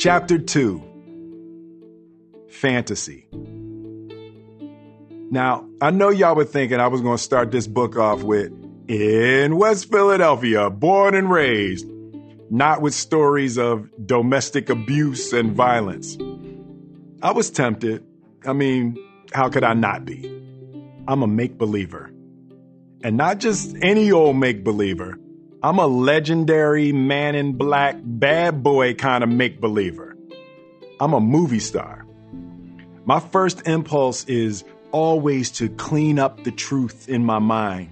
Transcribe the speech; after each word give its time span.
Chapter 0.00 0.38
2 0.38 0.82
Fantasy. 2.48 3.28
Now, 5.30 5.68
I 5.82 5.90
know 5.90 6.08
y'all 6.08 6.34
were 6.34 6.46
thinking 6.46 6.80
I 6.80 6.86
was 6.86 7.02
going 7.02 7.18
to 7.18 7.22
start 7.22 7.50
this 7.50 7.66
book 7.66 7.98
off 7.98 8.22
with 8.22 8.50
In 8.88 9.58
West 9.58 9.90
Philadelphia, 9.90 10.70
born 10.70 11.14
and 11.14 11.30
raised, 11.30 11.86
not 12.48 12.80
with 12.80 12.94
stories 12.94 13.58
of 13.58 13.90
domestic 14.06 14.70
abuse 14.70 15.34
and 15.34 15.52
violence. 15.52 16.16
I 17.20 17.32
was 17.32 17.50
tempted. 17.50 18.02
I 18.46 18.54
mean, 18.54 18.96
how 19.34 19.50
could 19.50 19.64
I 19.64 19.74
not 19.74 20.06
be? 20.06 20.24
I'm 21.08 21.22
a 21.22 21.26
make 21.26 21.58
believer. 21.58 22.10
And 23.04 23.18
not 23.18 23.36
just 23.36 23.76
any 23.82 24.10
old 24.10 24.36
make 24.36 24.64
believer. 24.64 25.18
I'm 25.62 25.78
a 25.78 25.86
legendary 25.86 26.90
man 26.90 27.34
in 27.34 27.52
black, 27.52 27.96
bad 28.02 28.62
boy 28.62 28.94
kind 28.94 29.22
of 29.22 29.28
make 29.28 29.60
believer. 29.60 30.16
I'm 30.98 31.12
a 31.12 31.20
movie 31.20 31.58
star. 31.58 32.06
My 33.04 33.20
first 33.20 33.68
impulse 33.68 34.24
is 34.24 34.64
always 34.90 35.50
to 35.52 35.68
clean 35.68 36.18
up 36.18 36.44
the 36.44 36.50
truth 36.50 37.10
in 37.10 37.26
my 37.26 37.40
mind, 37.40 37.90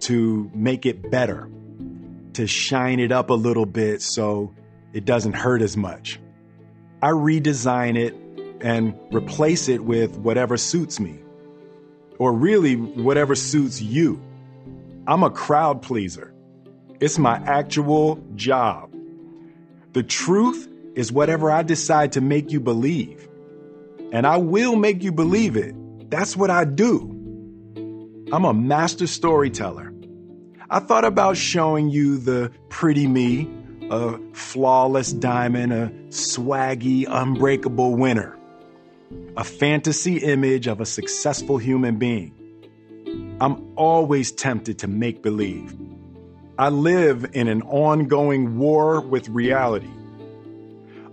to 0.00 0.50
make 0.52 0.84
it 0.84 1.10
better, 1.10 1.48
to 2.34 2.46
shine 2.46 3.00
it 3.00 3.12
up 3.12 3.30
a 3.30 3.34
little 3.34 3.64
bit 3.64 4.02
so 4.02 4.52
it 4.92 5.06
doesn't 5.06 5.32
hurt 5.32 5.62
as 5.62 5.78
much. 5.78 6.20
I 7.00 7.12
redesign 7.12 7.96
it 7.96 8.14
and 8.60 8.94
replace 9.10 9.70
it 9.70 9.82
with 9.82 10.18
whatever 10.18 10.58
suits 10.58 11.00
me, 11.00 11.18
or 12.18 12.34
really 12.34 12.76
whatever 12.76 13.34
suits 13.34 13.80
you. 13.80 14.20
I'm 15.06 15.22
a 15.22 15.30
crowd 15.30 15.80
pleaser. 15.80 16.29
It's 17.00 17.18
my 17.18 17.36
actual 17.46 18.22
job. 18.34 18.94
The 19.94 20.02
truth 20.02 20.68
is 20.94 21.10
whatever 21.10 21.50
I 21.50 21.62
decide 21.62 22.12
to 22.12 22.20
make 22.20 22.52
you 22.52 22.60
believe. 22.60 23.26
And 24.12 24.26
I 24.26 24.36
will 24.36 24.76
make 24.76 25.02
you 25.02 25.10
believe 25.10 25.56
it. 25.56 25.74
That's 26.10 26.36
what 26.36 26.50
I 26.50 26.66
do. 26.66 27.16
I'm 28.32 28.44
a 28.44 28.52
master 28.52 29.06
storyteller. 29.06 29.94
I 30.68 30.80
thought 30.80 31.06
about 31.06 31.38
showing 31.38 31.88
you 31.88 32.18
the 32.18 32.52
pretty 32.68 33.08
me, 33.08 33.50
a 33.90 34.18
flawless 34.34 35.10
diamond, 35.12 35.72
a 35.72 35.88
swaggy, 36.10 37.06
unbreakable 37.08 37.96
winner, 37.96 38.38
a 39.38 39.44
fantasy 39.44 40.18
image 40.18 40.66
of 40.66 40.82
a 40.82 40.86
successful 40.86 41.56
human 41.56 41.96
being. 41.96 42.34
I'm 43.40 43.72
always 43.76 44.32
tempted 44.32 44.78
to 44.80 44.86
make 44.86 45.22
believe. 45.22 45.74
I 46.60 46.68
live 46.68 47.24
in 47.32 47.48
an 47.48 47.62
ongoing 47.62 48.58
war 48.58 49.00
with 49.00 49.30
reality. 49.30 49.88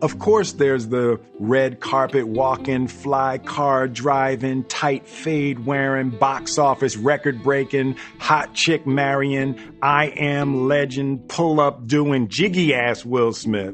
Of 0.01 0.19
course, 0.19 0.51
there's 0.51 0.89
the 0.89 1.21
red 1.39 1.79
carpet 1.79 2.27
walking, 2.27 2.89
fly 2.89 3.37
car 3.37 3.87
driving, 3.87 4.65
tight 4.65 5.07
fade 5.07 5.65
wearing, 5.65 6.09
box 6.09 6.57
office 6.57 6.97
record 6.97 7.43
breaking, 7.43 7.95
hot 8.19 8.55
chick 8.55 8.85
marrying, 8.85 9.57
I 9.81 10.07
am 10.07 10.67
legend, 10.67 11.29
pull 11.29 11.61
up 11.61 11.87
doing, 11.87 12.27
jiggy 12.27 12.73
ass 12.73 13.05
Will 13.05 13.31
Smith. 13.31 13.73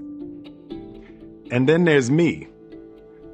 And 1.49 1.67
then 1.67 1.85
there's 1.85 2.11
me. 2.11 2.49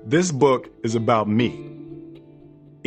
This 0.05 0.31
book 0.31 0.69
is 0.81 0.95
about 0.95 1.27
me 1.27 1.68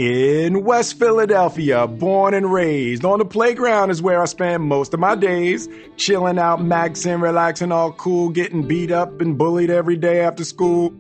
in 0.03 0.64
West 0.64 0.98
Philadelphia, 0.98 1.86
born 1.86 2.34
and 2.34 2.53
raised. 2.53 3.05
On 3.05 3.20
the 3.20 3.25
playground 3.25 3.91
is 3.91 4.03
where 4.03 4.20
I 4.20 4.25
spend 4.25 4.64
most 4.64 4.92
of 4.95 5.00
my 5.00 5.14
days, 5.14 5.69
chilling 5.97 6.39
out, 6.39 6.58
maxing, 6.58 7.22
relaxing, 7.22 7.70
all 7.70 7.92
cool, 7.92 8.30
getting 8.30 8.67
beat 8.67 8.91
up 8.91 9.20
and 9.20 9.39
bullied 9.39 9.70
every 9.70 9.97
day 9.97 10.20
after 10.20 10.45
school. 10.45 10.92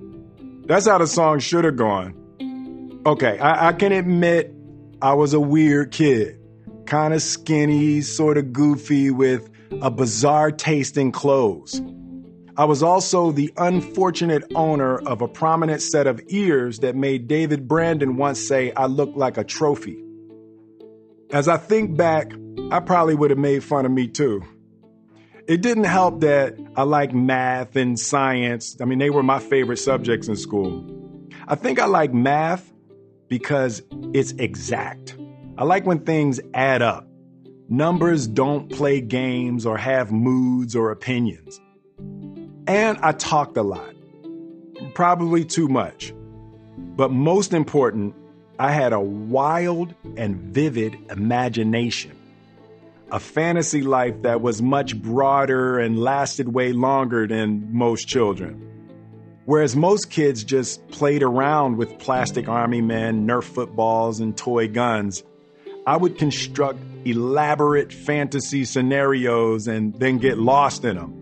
That's 0.66 0.86
how 0.86 0.98
the 0.98 1.08
song 1.08 1.40
should 1.40 1.64
have 1.64 1.76
gone. 1.76 2.14
Okay, 3.04 3.38
I, 3.40 3.68
I 3.68 3.72
can 3.72 3.90
admit 3.90 4.54
I 5.00 5.14
was 5.14 5.34
a 5.34 5.40
weird 5.40 5.90
kid. 5.90 6.38
Kind 6.86 7.12
of 7.12 7.22
skinny, 7.22 8.02
sort 8.02 8.38
of 8.38 8.52
goofy, 8.52 9.10
with 9.10 9.50
a 9.80 9.90
bizarre 9.90 10.52
taste 10.52 10.96
in 10.96 11.10
clothes. 11.10 11.80
I 12.54 12.66
was 12.66 12.82
also 12.82 13.32
the 13.32 13.50
unfortunate 13.56 14.44
owner 14.54 14.98
of 14.98 15.22
a 15.22 15.28
prominent 15.28 15.80
set 15.80 16.06
of 16.06 16.20
ears 16.28 16.80
that 16.80 16.94
made 16.94 17.26
David 17.26 17.66
Brandon 17.66 18.16
once 18.16 18.46
say 18.46 18.72
I 18.72 18.86
looked 18.86 19.16
like 19.16 19.38
a 19.38 19.44
trophy. 19.44 20.04
As 21.30 21.48
I 21.48 21.56
think 21.56 21.96
back, 21.96 22.32
I 22.70 22.80
probably 22.80 23.14
would 23.14 23.30
have 23.30 23.38
made 23.38 23.64
fun 23.64 23.86
of 23.86 23.92
me 23.92 24.06
too. 24.06 24.42
It 25.48 25.62
didn't 25.62 25.84
help 25.84 26.20
that 26.20 26.58
I 26.76 26.82
like 26.82 27.14
math 27.14 27.74
and 27.74 27.98
science. 27.98 28.76
I 28.82 28.84
mean, 28.84 28.98
they 28.98 29.08
were 29.08 29.22
my 29.22 29.38
favorite 29.38 29.78
subjects 29.78 30.28
in 30.28 30.36
school. 30.36 30.86
I 31.48 31.54
think 31.54 31.80
I 31.80 31.86
like 31.86 32.12
math 32.12 32.70
because 33.28 33.82
it's 34.12 34.32
exact. 34.32 35.16
I 35.56 35.64
like 35.64 35.86
when 35.86 36.00
things 36.00 36.38
add 36.52 36.82
up. 36.82 37.08
Numbers 37.70 38.26
don't 38.26 38.70
play 38.70 39.00
games 39.00 39.64
or 39.64 39.78
have 39.78 40.12
moods 40.12 40.76
or 40.76 40.90
opinions. 40.90 41.58
And 42.66 42.98
I 42.98 43.12
talked 43.12 43.56
a 43.56 43.62
lot, 43.62 43.94
probably 44.94 45.44
too 45.44 45.68
much. 45.68 46.14
But 46.76 47.10
most 47.10 47.52
important, 47.52 48.14
I 48.58 48.70
had 48.70 48.92
a 48.92 49.00
wild 49.00 49.94
and 50.16 50.36
vivid 50.36 50.96
imagination. 51.10 52.12
A 53.10 53.18
fantasy 53.18 53.82
life 53.82 54.22
that 54.22 54.40
was 54.40 54.62
much 54.62 54.96
broader 55.00 55.78
and 55.78 55.98
lasted 55.98 56.54
way 56.54 56.72
longer 56.72 57.26
than 57.26 57.68
most 57.72 58.06
children. 58.06 58.68
Whereas 59.44 59.74
most 59.74 60.10
kids 60.10 60.44
just 60.44 60.86
played 60.88 61.22
around 61.22 61.76
with 61.76 61.98
plastic 61.98 62.48
army 62.48 62.80
men, 62.80 63.26
Nerf 63.26 63.42
footballs, 63.42 64.20
and 64.20 64.36
toy 64.36 64.68
guns, 64.68 65.24
I 65.84 65.96
would 65.96 66.16
construct 66.16 66.78
elaborate 67.04 67.92
fantasy 67.92 68.64
scenarios 68.64 69.66
and 69.66 69.92
then 69.98 70.18
get 70.18 70.38
lost 70.38 70.84
in 70.84 70.96
them. 70.96 71.21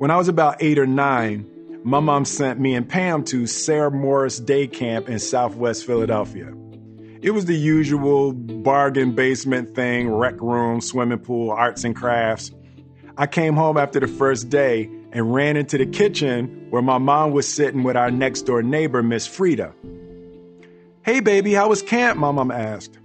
When 0.00 0.10
I 0.10 0.16
was 0.16 0.28
about 0.28 0.62
eight 0.62 0.78
or 0.78 0.86
nine, 0.86 1.44
my 1.84 2.00
mom 2.00 2.24
sent 2.24 2.58
me 2.58 2.74
and 2.74 2.88
Pam 2.88 3.22
to 3.24 3.46
Sayre 3.46 3.90
Morris 3.90 4.40
Day 4.40 4.66
Camp 4.66 5.10
in 5.10 5.18
Southwest 5.18 5.84
Philadelphia. 5.84 6.54
It 7.20 7.32
was 7.32 7.44
the 7.44 7.54
usual 7.54 8.32
bargain 8.32 9.14
basement 9.14 9.74
thing, 9.74 10.08
rec 10.08 10.40
room, 10.40 10.80
swimming 10.80 11.18
pool, 11.18 11.50
arts 11.50 11.84
and 11.84 11.94
crafts. 11.94 12.50
I 13.18 13.26
came 13.26 13.56
home 13.56 13.76
after 13.76 14.00
the 14.00 14.06
first 14.08 14.48
day 14.48 14.88
and 15.12 15.34
ran 15.34 15.58
into 15.58 15.76
the 15.76 15.84
kitchen 15.84 16.68
where 16.70 16.80
my 16.80 16.96
mom 16.96 17.32
was 17.32 17.46
sitting 17.46 17.82
with 17.82 17.98
our 17.98 18.10
next 18.10 18.46
door 18.46 18.62
neighbor, 18.62 19.02
Miss 19.02 19.26
Frida. 19.26 19.74
Hey, 21.02 21.20
baby, 21.20 21.52
how 21.52 21.68
was 21.68 21.82
camp? 21.82 22.18
My 22.18 22.30
mom 22.30 22.50
asked. 22.50 22.98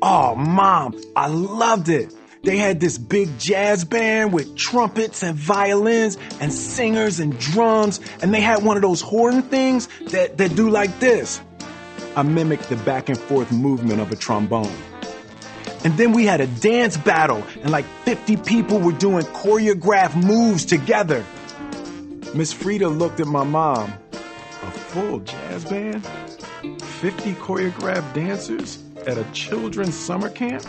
Oh, 0.00 0.36
mom, 0.36 0.96
I 1.16 1.26
loved 1.26 1.88
it. 1.88 2.14
They 2.42 2.56
had 2.56 2.80
this 2.80 2.96
big 2.96 3.38
jazz 3.38 3.84
band 3.84 4.32
with 4.32 4.56
trumpets 4.56 5.22
and 5.22 5.36
violins 5.36 6.16
and 6.40 6.50
singers 6.50 7.20
and 7.20 7.38
drums, 7.38 8.00
and 8.22 8.32
they 8.32 8.40
had 8.40 8.64
one 8.64 8.76
of 8.76 8.82
those 8.82 9.02
horn 9.02 9.42
things 9.42 9.88
that, 10.06 10.38
that 10.38 10.56
do 10.56 10.70
like 10.70 11.00
this. 11.00 11.40
I 12.16 12.22
mimicked 12.22 12.70
the 12.70 12.76
back 12.76 13.10
and 13.10 13.18
forth 13.18 13.52
movement 13.52 14.00
of 14.00 14.10
a 14.10 14.16
trombone. 14.16 14.72
And 15.84 15.96
then 15.98 16.12
we 16.12 16.24
had 16.24 16.40
a 16.40 16.46
dance 16.46 16.96
battle, 16.96 17.42
and 17.62 17.70
like 17.70 17.84
50 18.04 18.38
people 18.38 18.80
were 18.80 18.92
doing 18.92 19.24
choreographed 19.26 20.16
moves 20.16 20.64
together. 20.64 21.24
Miss 22.34 22.52
Frida 22.54 22.88
looked 22.88 23.20
at 23.20 23.26
my 23.26 23.44
mom. 23.44 23.92
A 24.12 24.70
full 24.70 25.20
jazz 25.20 25.64
band? 25.64 26.06
50 26.06 27.34
choreographed 27.34 28.14
dancers 28.14 28.82
at 29.06 29.18
a 29.18 29.24
children's 29.32 29.94
summer 29.94 30.30
camp? 30.30 30.64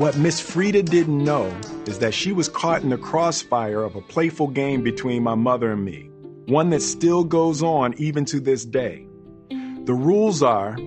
What 0.00 0.16
Miss 0.16 0.40
Frida 0.40 0.84
didn't 0.84 1.22
know 1.22 1.54
is 1.86 1.98
that 1.98 2.14
she 2.14 2.32
was 2.32 2.48
caught 2.48 2.82
in 2.82 2.88
the 2.88 2.96
crossfire 2.96 3.82
of 3.82 3.96
a 3.96 4.00
playful 4.00 4.48
game 4.48 4.82
between 4.82 5.22
my 5.22 5.34
mother 5.34 5.72
and 5.72 5.84
me, 5.84 6.08
one 6.46 6.70
that 6.70 6.80
still 6.80 7.22
goes 7.22 7.62
on 7.62 7.92
even 7.98 8.24
to 8.24 8.40
this 8.40 8.64
day. 8.64 9.06
The 9.50 9.92
rules 9.92 10.42
are 10.42 10.78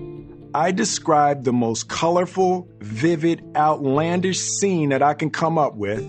I 0.52 0.72
describe 0.72 1.44
the 1.44 1.52
most 1.52 1.88
colorful, 1.88 2.68
vivid, 2.80 3.44
outlandish 3.54 4.40
scene 4.40 4.88
that 4.88 5.00
I 5.00 5.14
can 5.14 5.30
come 5.30 5.58
up 5.58 5.76
with, 5.76 6.02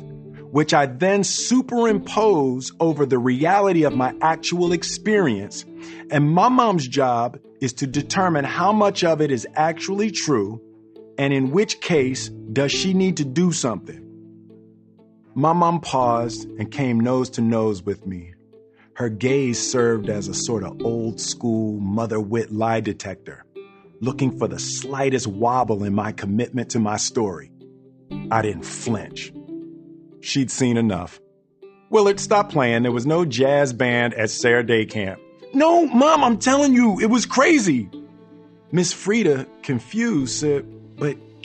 which 0.51 0.73
I 0.73 0.87
then 0.87 1.23
superimpose 1.23 2.71
over 2.79 3.05
the 3.05 3.19
reality 3.19 3.83
of 3.83 3.95
my 3.95 4.15
actual 4.19 4.73
experience. 4.73 5.63
And 6.09 6.31
my 6.31 6.49
mom's 6.49 6.87
job 6.87 7.37
is 7.61 7.73
to 7.73 7.85
determine 7.85 8.45
how 8.45 8.73
much 8.73 9.03
of 9.03 9.21
it 9.21 9.29
is 9.29 9.45
actually 9.55 10.09
true 10.09 10.59
and 11.17 11.33
in 11.33 11.51
which 11.51 11.81
case 11.81 12.29
does 12.29 12.71
she 12.71 12.93
need 12.93 13.17
to 13.17 13.25
do 13.25 13.51
something? 13.51 14.01
My 15.33 15.53
mom 15.53 15.81
paused 15.81 16.47
and 16.57 16.71
came 16.71 16.99
nose 16.99 17.29
to 17.31 17.41
nose 17.41 17.83
with 17.83 18.05
me. 18.05 18.33
Her 18.95 19.09
gaze 19.09 19.59
served 19.59 20.09
as 20.09 20.27
a 20.27 20.33
sort 20.33 20.63
of 20.63 20.81
old 20.81 21.19
school 21.19 21.79
mother 21.79 22.19
wit 22.19 22.51
lie 22.51 22.79
detector, 22.79 23.43
looking 23.99 24.37
for 24.37 24.47
the 24.47 24.59
slightest 24.59 25.27
wobble 25.27 25.83
in 25.83 25.93
my 25.93 26.13
commitment 26.13 26.71
to 26.71 26.79
my 26.79 26.95
story. 26.95 27.51
I 28.31 28.41
didn't 28.41 28.63
flinch. 28.63 29.33
She'd 30.21 30.49
seen 30.49 30.77
enough. 30.77 31.19
Willard, 31.89 32.19
stop 32.19 32.49
playing. 32.49 32.83
There 32.83 32.91
was 32.91 33.05
no 33.05 33.25
jazz 33.25 33.73
band 33.73 34.13
at 34.13 34.29
Sayre 34.29 34.63
Day 34.63 34.85
camp. 34.85 35.19
No, 35.53 35.85
Mom, 35.85 36.23
I'm 36.23 36.37
telling 36.37 36.73
you, 36.73 36.99
it 36.99 37.09
was 37.09 37.25
crazy. 37.25 37.89
Miss 38.71 38.91
Frida, 38.91 39.45
confused, 39.61 40.39
said, 40.39 40.65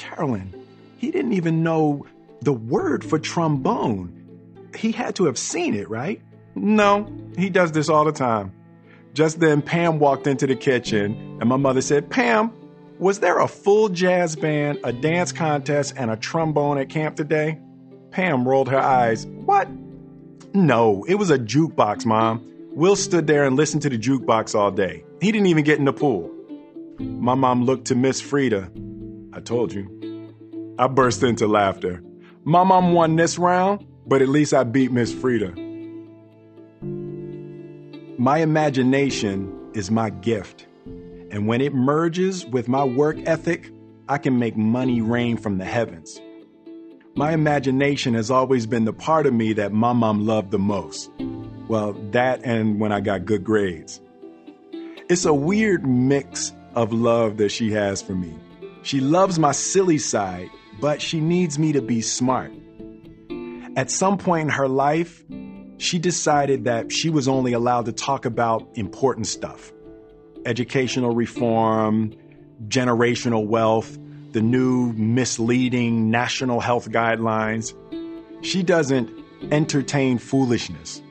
Carolyn, 0.01 0.55
he 0.97 1.11
didn't 1.11 1.35
even 1.35 1.63
know 1.63 2.07
the 2.41 2.55
word 2.55 3.05
for 3.05 3.19
trombone. 3.19 4.17
He 4.75 4.93
had 4.93 5.15
to 5.17 5.27
have 5.27 5.37
seen 5.37 5.75
it, 5.75 5.91
right? 5.91 6.23
No, 6.55 7.07
he 7.37 7.51
does 7.51 7.73
this 7.73 7.91
all 7.91 8.07
the 8.07 8.13
time. 8.13 8.53
Just 9.13 9.41
then, 9.41 9.61
Pam 9.61 9.99
walked 9.99 10.27
into 10.27 10.47
the 10.47 10.57
kitchen, 10.57 11.39
and 11.39 11.49
my 11.49 11.57
mother 11.57 11.83
said, 11.83 12.09
Pam, 12.09 12.51
was 12.99 13.21
there 13.21 13.41
a 13.41 13.47
full 13.47 13.91
jazz 13.91 14.37
band, 14.37 14.81
a 14.85 14.93
dance 14.93 15.33
contest, 15.33 15.95
and 15.97 16.11
a 16.11 16.17
trombone 16.17 16.79
at 16.79 16.89
camp 16.89 17.17
today? 17.17 17.59
Pam 18.11 18.49
rolled 18.49 18.71
her 18.71 18.79
eyes. 18.81 19.27
What? 19.27 19.69
No, 20.55 21.05
it 21.05 21.17
was 21.17 21.31
a 21.31 21.39
jukebox, 21.39 22.07
Mom. 22.07 22.47
Will 22.73 22.97
stood 22.97 23.27
there 23.27 23.45
and 23.45 23.57
listened 23.57 23.83
to 23.83 23.91
the 23.91 23.99
jukebox 23.99 24.55
all 24.55 24.71
day. 24.71 25.05
He 25.21 25.31
didn't 25.31 25.49
even 25.49 25.65
get 25.65 25.79
in 25.79 25.85
the 25.85 25.93
pool. 25.93 26.35
My 26.99 27.35
mom 27.35 27.65
looked 27.65 27.87
to 27.89 27.95
Miss 27.95 28.21
Frida. 28.21 28.71
I 29.41 29.43
told 29.43 29.73
you. 29.73 30.75
I 30.79 30.87
burst 30.87 31.23
into 31.23 31.47
laughter. 31.47 32.03
My 32.45 32.63
mom 32.63 32.93
won 32.93 33.17
this 33.17 33.39
round, 33.39 33.87
but 34.07 34.21
at 34.21 34.29
least 34.29 34.53
I 34.53 34.65
beat 34.65 34.93
Miss 34.93 35.15
Frida. 35.15 35.55
My 38.19 38.37
imagination 38.37 39.71
is 39.73 39.91
my 39.91 40.11
gift. 40.11 40.67
And 41.31 41.47
when 41.47 41.63
it 41.63 41.73
merges 41.73 42.45
with 42.45 42.69
my 42.69 42.85
work 42.85 43.17
ethic, 43.25 43.71
I 44.11 44.19
can 44.19 44.39
make 44.39 44.59
money 44.59 45.01
rain 45.01 45.39
from 45.39 45.57
the 45.57 45.65
heavens. 45.65 46.21
My 47.15 47.33
imagination 47.33 48.13
has 48.13 48.31
always 48.31 48.67
been 48.67 48.85
the 48.85 48.93
part 48.93 49.25
of 49.25 49.33
me 49.33 49.55
that 49.55 49.73
my 49.73 49.95
mom 49.95 50.27
loved 50.27 50.51
the 50.51 50.59
most. 50.59 51.11
Well, 51.67 51.95
that 52.11 52.43
and 52.45 52.79
when 52.79 52.93
I 52.93 53.01
got 53.01 53.25
good 53.25 53.43
grades. 53.43 54.03
It's 55.09 55.25
a 55.25 55.33
weird 55.33 55.87
mix 55.87 56.53
of 56.75 56.93
love 56.93 57.39
that 57.39 57.49
she 57.49 57.71
has 57.71 58.03
for 58.03 58.15
me. 58.15 58.35
She 58.83 59.01
loves 59.01 59.39
my 59.39 59.53
silly 59.53 59.99
side, 59.99 60.51
but 60.81 61.03
she 61.03 61.21
needs 61.21 61.59
me 61.59 61.73
to 61.73 61.83
be 61.83 62.01
smart. 62.01 62.53
At 63.77 63.91
some 63.91 64.19
point 64.19 64.49
in 64.49 64.49
her 64.51 64.69
life, 64.69 65.23
she 65.79 65.99
decided 65.99 66.65
that 66.65 66.93
she 66.93 67.09
was 67.11 67.29
only 67.29 67.53
allowed 67.53 67.87
to 67.87 67.93
talk 67.93 68.25
about 68.25 68.69
important 68.75 69.27
stuff 69.27 69.73
educational 70.47 71.15
reform, 71.15 72.15
generational 72.69 73.47
wealth, 73.47 73.99
the 74.33 74.41
new 74.41 74.93
misleading 74.95 76.11
national 76.11 76.61
health 76.61 76.91
guidelines. 76.91 77.75
She 78.43 78.63
doesn't 78.63 79.11
entertain 79.53 80.17
foolishness. 80.17 81.03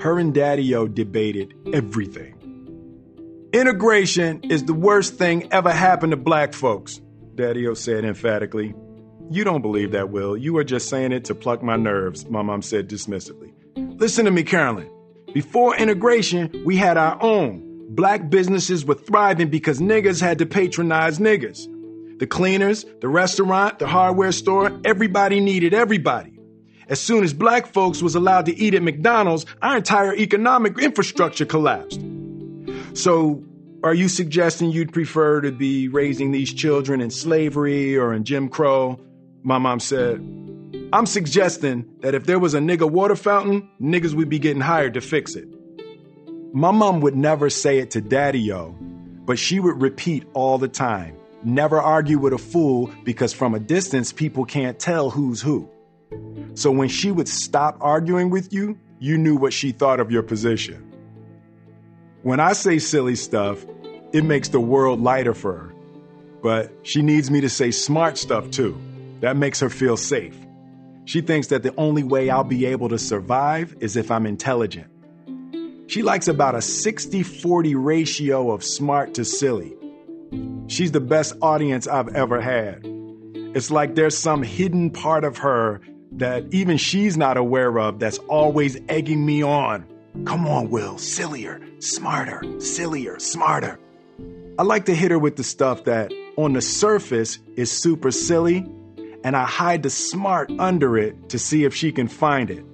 Her 0.00 0.18
and 0.18 0.34
Daddy 0.34 0.74
O 0.74 0.86
debated 0.86 1.54
everything. 1.72 2.39
Integration 3.52 4.42
is 4.44 4.64
the 4.64 4.74
worst 4.74 5.14
thing 5.14 5.52
ever 5.52 5.72
happened 5.72 6.12
to 6.12 6.16
black 6.16 6.52
folks, 6.52 7.00
Daddy 7.34 7.66
O 7.66 7.74
said 7.74 8.04
emphatically. 8.04 8.74
You 9.28 9.42
don't 9.42 9.60
believe 9.60 9.90
that, 9.90 10.10
Will. 10.10 10.36
You 10.36 10.56
are 10.58 10.64
just 10.64 10.88
saying 10.88 11.10
it 11.10 11.24
to 11.24 11.34
pluck 11.34 11.60
my 11.60 11.74
nerves, 11.74 12.28
my 12.30 12.42
mom 12.42 12.62
said 12.62 12.88
dismissively. 12.88 13.52
Listen 13.76 14.24
to 14.26 14.30
me, 14.30 14.44
Carolyn. 14.44 14.88
Before 15.34 15.74
integration, 15.74 16.62
we 16.64 16.76
had 16.76 16.96
our 16.96 17.20
own. 17.20 17.86
Black 17.88 18.30
businesses 18.30 18.84
were 18.84 18.94
thriving 18.94 19.48
because 19.48 19.80
niggas 19.80 20.20
had 20.20 20.38
to 20.38 20.46
patronize 20.46 21.18
niggas. 21.18 21.66
The 22.20 22.28
cleaners, 22.28 22.86
the 23.00 23.08
restaurant, 23.08 23.80
the 23.80 23.88
hardware 23.88 24.30
store, 24.30 24.80
everybody 24.84 25.40
needed 25.40 25.74
everybody. 25.74 26.38
As 26.88 27.00
soon 27.00 27.24
as 27.24 27.34
black 27.34 27.66
folks 27.66 28.00
was 28.00 28.14
allowed 28.14 28.46
to 28.46 28.56
eat 28.56 28.74
at 28.74 28.82
McDonald's, 28.82 29.44
our 29.60 29.76
entire 29.76 30.14
economic 30.14 30.78
infrastructure 30.78 31.46
collapsed. 31.46 32.00
So, 32.94 33.44
are 33.82 33.94
you 33.94 34.08
suggesting 34.08 34.70
you'd 34.70 34.92
prefer 34.92 35.40
to 35.40 35.52
be 35.52 35.88
raising 35.88 36.32
these 36.32 36.52
children 36.52 37.00
in 37.00 37.10
slavery 37.10 37.96
or 37.96 38.12
in 38.12 38.24
Jim 38.24 38.48
Crow? 38.48 39.00
My 39.42 39.58
mom 39.58 39.80
said, 39.80 40.18
I'm 40.92 41.06
suggesting 41.06 41.86
that 42.00 42.14
if 42.14 42.26
there 42.26 42.38
was 42.38 42.54
a 42.54 42.58
nigga 42.58 42.90
water 42.90 43.16
fountain, 43.16 43.70
niggas 43.80 44.14
would 44.14 44.28
be 44.28 44.38
getting 44.38 44.60
hired 44.60 44.94
to 44.94 45.00
fix 45.00 45.34
it. 45.34 45.48
My 46.52 46.72
mom 46.72 47.00
would 47.00 47.16
never 47.16 47.48
say 47.48 47.78
it 47.78 47.92
to 47.92 48.00
Daddy 48.00 48.52
O, 48.52 48.76
but 49.24 49.38
she 49.38 49.60
would 49.60 49.80
repeat 49.80 50.24
all 50.34 50.58
the 50.58 50.68
time 50.68 51.16
never 51.42 51.80
argue 51.80 52.18
with 52.18 52.32
a 52.32 52.38
fool 52.38 52.90
because 53.04 53.32
from 53.32 53.54
a 53.54 53.60
distance 53.60 54.12
people 54.12 54.44
can't 54.44 54.78
tell 54.78 55.10
who's 55.10 55.40
who. 55.40 55.68
So 56.54 56.70
when 56.70 56.88
she 56.88 57.10
would 57.10 57.28
stop 57.28 57.78
arguing 57.80 58.30
with 58.30 58.52
you, 58.52 58.78
you 58.98 59.16
knew 59.16 59.36
what 59.36 59.52
she 59.52 59.72
thought 59.72 60.00
of 60.00 60.10
your 60.10 60.22
position. 60.22 60.89
When 62.22 62.38
I 62.38 62.52
say 62.52 62.78
silly 62.78 63.16
stuff, 63.16 63.64
it 64.12 64.24
makes 64.24 64.48
the 64.48 64.60
world 64.60 65.00
lighter 65.00 65.32
for 65.32 65.56
her. 65.56 65.74
But 66.42 66.70
she 66.82 67.00
needs 67.00 67.30
me 67.30 67.40
to 67.40 67.48
say 67.48 67.70
smart 67.70 68.18
stuff 68.18 68.50
too. 68.50 68.78
That 69.20 69.36
makes 69.36 69.60
her 69.60 69.70
feel 69.70 69.96
safe. 69.96 70.36
She 71.06 71.22
thinks 71.22 71.48
that 71.48 71.62
the 71.62 71.74
only 71.76 72.02
way 72.02 72.28
I'll 72.28 72.44
be 72.44 72.66
able 72.66 72.90
to 72.90 72.98
survive 72.98 73.74
is 73.80 73.96
if 73.96 74.10
I'm 74.10 74.26
intelligent. 74.26 74.88
She 75.86 76.02
likes 76.02 76.28
about 76.28 76.54
a 76.54 76.62
60 76.62 77.22
40 77.22 77.74
ratio 77.74 78.50
of 78.52 78.62
smart 78.62 79.14
to 79.14 79.24
silly. 79.24 79.74
She's 80.66 80.92
the 80.92 81.00
best 81.00 81.34
audience 81.40 81.88
I've 81.88 82.14
ever 82.14 82.40
had. 82.40 82.82
It's 83.54 83.70
like 83.70 83.94
there's 83.94 84.16
some 84.16 84.42
hidden 84.42 84.90
part 84.90 85.24
of 85.24 85.38
her 85.38 85.80
that 86.12 86.52
even 86.52 86.76
she's 86.76 87.16
not 87.16 87.36
aware 87.36 87.78
of 87.78 87.98
that's 87.98 88.18
always 88.18 88.78
egging 88.88 89.24
me 89.24 89.42
on. 89.42 89.86
Come 90.24 90.46
on, 90.46 90.70
Will, 90.70 90.98
sillier, 90.98 91.60
smarter, 91.78 92.42
sillier, 92.58 93.18
smarter. 93.18 93.78
I 94.58 94.62
like 94.62 94.84
to 94.86 94.94
hit 94.94 95.10
her 95.10 95.18
with 95.18 95.36
the 95.36 95.44
stuff 95.44 95.84
that 95.84 96.12
on 96.36 96.52
the 96.52 96.60
surface 96.60 97.38
is 97.56 97.70
super 97.70 98.10
silly, 98.10 98.66
and 99.24 99.36
I 99.36 99.44
hide 99.44 99.82
the 99.82 99.90
smart 99.90 100.50
under 100.58 100.98
it 100.98 101.30
to 101.30 101.38
see 101.38 101.64
if 101.64 101.74
she 101.74 101.92
can 101.92 102.08
find 102.08 102.50
it. 102.50 102.64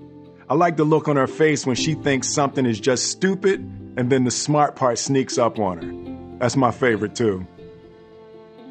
I 0.49 0.55
like 0.55 0.77
the 0.77 0.85
look 0.85 1.09
on 1.09 1.17
her 1.17 1.27
face 1.27 1.67
when 1.67 1.77
she 1.77 1.94
thinks 1.94 2.29
something 2.29 2.67
is 2.67 2.81
just 2.81 3.06
stupid, 3.06 3.61
and 3.97 4.11
then 4.11 4.25
the 4.25 4.31
smart 4.31 4.77
part 4.77 4.99
sneaks 4.99 5.39
up 5.39 5.59
on 5.59 5.82
her. 5.82 6.39
That's 6.39 6.56
my 6.56 6.71
favorite 6.71 7.15
too. 7.15 7.47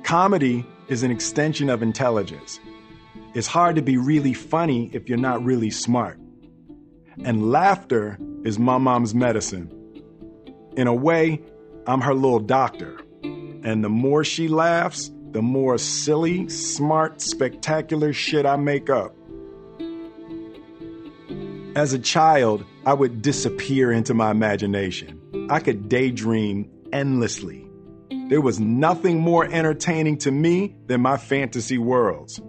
Comedy 0.04 0.66
is 0.88 1.04
an 1.04 1.12
extension 1.12 1.70
of 1.70 1.82
intelligence. 1.82 2.60
It's 3.34 3.48
hard 3.48 3.76
to 3.76 3.82
be 3.82 3.98
really 3.98 4.34
funny 4.34 4.90
if 4.94 5.10
you're 5.10 5.18
not 5.18 5.44
really 5.44 5.70
smart. 5.70 6.20
And 7.24 7.52
laughter 7.52 8.18
is 8.44 8.60
my 8.60 8.78
mom's 8.78 9.16
medicine. 9.16 9.72
In 10.76 10.88
a 10.88 10.94
way, 10.94 11.42
I'm 11.88 12.02
her 12.02 12.14
little 12.14 12.40
doctor. 12.40 13.00
And 13.24 13.84
the 13.84 13.90
more 13.90 14.24
she 14.24 14.48
laughs, 14.48 15.12
the 15.32 15.42
more 15.42 15.78
silly, 15.78 16.50
smart, 16.50 17.22
spectacular 17.22 18.14
shit 18.14 18.46
I 18.46 18.58
make 18.58 18.90
up. 18.90 19.16
As 21.76 21.94
a 21.94 22.00
child, 22.00 22.66
I 22.86 22.94
would 22.94 23.22
disappear 23.22 23.92
into 23.92 24.14
my 24.14 24.32
imagination. 24.32 25.22
I 25.50 25.60
could 25.60 25.90
daydream 25.90 26.70
endlessly. 26.94 27.68
There 28.30 28.42
was 28.42 28.60
nothing 28.60 29.20
more 29.20 29.46
entertaining 29.46 30.18
to 30.20 30.32
me 30.32 30.76
than 30.88 31.02
my 31.02 31.18
fantasy 31.18 31.78
worlds. 31.78 32.40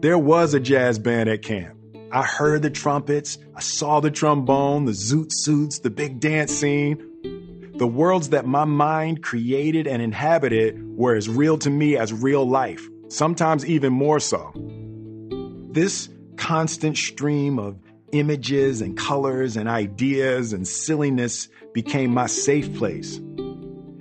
There 0.00 0.18
was 0.18 0.54
a 0.54 0.60
jazz 0.60 0.98
band 0.98 1.28
at 1.28 1.42
camp. 1.42 1.77
I 2.10 2.22
heard 2.22 2.62
the 2.62 2.70
trumpets, 2.70 3.36
I 3.54 3.60
saw 3.60 4.00
the 4.00 4.10
trombone, 4.10 4.86
the 4.86 4.92
zoot 4.92 5.28
suits, 5.30 5.80
the 5.80 5.90
big 5.90 6.20
dance 6.20 6.52
scene. 6.52 7.04
The 7.76 7.86
worlds 7.86 8.30
that 8.30 8.46
my 8.46 8.64
mind 8.64 9.22
created 9.22 9.86
and 9.86 10.00
inhabited 10.00 10.96
were 10.96 11.14
as 11.14 11.28
real 11.28 11.58
to 11.58 11.70
me 11.70 11.98
as 11.98 12.12
real 12.12 12.48
life, 12.48 12.82
sometimes 13.08 13.66
even 13.66 13.92
more 13.92 14.20
so. 14.20 14.52
This 15.70 16.08
constant 16.36 16.96
stream 16.96 17.58
of 17.58 17.76
images 18.12 18.80
and 18.80 18.96
colors 18.96 19.56
and 19.56 19.68
ideas 19.68 20.54
and 20.54 20.66
silliness 20.66 21.48
became 21.74 22.14
my 22.14 22.26
safe 22.26 22.74
place. 22.76 23.18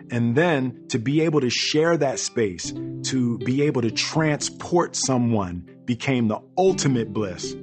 And 0.09 0.33
then 0.35 0.87
to 0.87 0.97
be 0.97 1.21
able 1.21 1.41
to 1.41 1.49
share 1.49 1.97
that 1.97 2.19
space, 2.19 2.71
to 3.03 3.37
be 3.39 3.63
able 3.63 3.81
to 3.81 3.91
transport 3.91 4.95
someone 4.95 5.69
became 5.83 6.29
the 6.29 6.39
ultimate 6.57 7.11
bliss. 7.11 7.53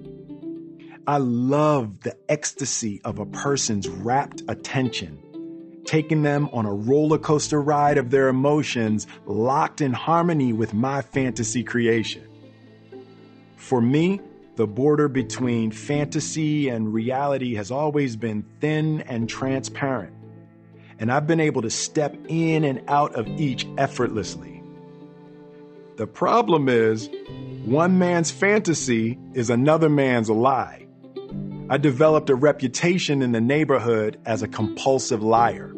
I 1.07 1.19
love 1.19 2.01
the 2.01 2.17
ecstasy 2.31 3.03
of 3.05 3.19
a 3.19 3.27
person's 3.27 3.87
rapt 3.87 4.43
attention, 4.49 5.19
taking 5.85 6.23
them 6.23 6.49
on 6.51 6.65
a 6.65 6.73
roller 6.73 7.19
coaster 7.19 7.61
ride 7.61 7.99
of 7.99 8.09
their 8.09 8.29
emotions, 8.29 9.07
locked 9.27 9.83
in 9.83 9.93
harmony 9.93 10.55
with 10.55 10.73
my 10.73 11.03
fantasy 11.03 11.63
creation. 11.63 12.27
For 13.57 13.83
me, 13.83 14.21
the 14.57 14.67
border 14.67 15.09
between 15.09 15.73
fantasy 15.73 16.71
and 16.71 16.95
reality 16.95 17.55
has 17.57 17.71
always 17.71 18.17
been 18.17 18.43
thin 18.61 19.03
and 19.03 19.29
transparent, 19.29 20.15
and 20.99 21.13
I've 21.13 21.27
been 21.27 21.41
able 21.41 21.61
to 21.63 21.71
step 21.71 22.17
in 22.29 22.65
and 22.65 22.83
out 22.89 23.15
of 23.15 23.29
each 23.29 23.67
effortlessly. 23.77 24.63
The 25.97 26.07
problem 26.07 26.71
is, 26.71 27.11
one 27.67 27.99
man's 27.99 28.31
fantasy 28.31 29.19
is 29.35 29.51
another 29.51 29.91
man's 29.91 30.31
lie. 30.31 30.84
I 31.71 31.79
developed 31.79 32.29
a 32.29 32.35
reputation 32.35 33.23
in 33.23 33.33
the 33.33 33.41
neighborhood 33.41 34.21
as 34.27 34.43
a 34.43 34.49
compulsive 34.49 35.23
liar. 35.23 35.75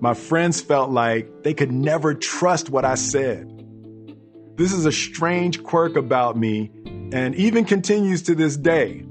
My 0.00 0.12
friends 0.12 0.60
felt 0.60 0.90
like 0.90 1.44
they 1.44 1.54
could 1.54 1.72
never 1.72 2.12
trust 2.14 2.68
what 2.68 2.84
I 2.84 2.94
said. 2.94 3.50
This 4.56 4.70
is 4.70 4.84
a 4.84 4.92
strange 4.92 5.62
quirk 5.62 5.96
about 5.96 6.36
me 6.36 6.70
and 7.10 7.34
even 7.36 7.64
continues 7.64 8.22
to 8.24 8.34
this 8.34 8.58
day. 8.58 9.06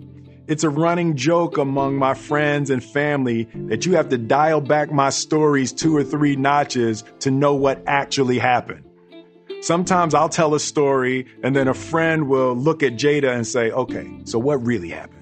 It's 0.45 0.63
a 0.63 0.69
running 0.69 1.15
joke 1.15 1.57
among 1.57 1.95
my 1.95 2.13
friends 2.13 2.69
and 2.69 2.83
family 2.83 3.49
that 3.67 3.87
you 3.87 3.93
have 3.93 4.09
to 4.09 4.19
dial 4.19 4.61
back 4.61 4.91
my 4.91 5.09
stories 5.09 5.73
two 5.73 5.97
or 5.97 6.03
three 6.03 6.35
notches 6.35 7.03
to 7.21 7.31
know 7.31 7.55
what 7.55 7.81
actually 7.87 8.37
happened. 8.37 8.83
Sometimes 9.61 10.13
I'll 10.13 10.29
tell 10.29 10.53
a 10.53 10.59
story 10.59 11.25
and 11.43 11.55
then 11.55 11.67
a 11.67 11.73
friend 11.73 12.29
will 12.29 12.55
look 12.55 12.83
at 12.83 12.93
Jada 12.93 13.35
and 13.35 13.47
say, 13.47 13.71
okay, 13.71 14.07
so 14.25 14.37
what 14.37 14.63
really 14.63 14.89
happened? 14.89 15.16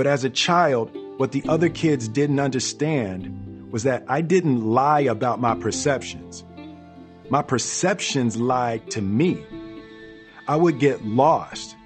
But 0.00 0.06
as 0.06 0.24
a 0.24 0.30
child, 0.30 0.96
what 1.18 1.32
the 1.32 1.44
other 1.46 1.68
kids 1.68 2.08
didn't 2.08 2.40
understand 2.40 3.70
was 3.70 3.82
that 3.82 4.02
I 4.08 4.22
didn't 4.22 4.64
lie 4.64 5.00
about 5.00 5.42
my 5.42 5.54
perceptions. 5.54 6.42
My 7.28 7.42
perceptions 7.42 8.38
lied 8.38 8.90
to 8.92 9.02
me. 9.02 9.44
I 10.48 10.56
would 10.56 10.78
get 10.78 11.04
lost. 11.04 11.76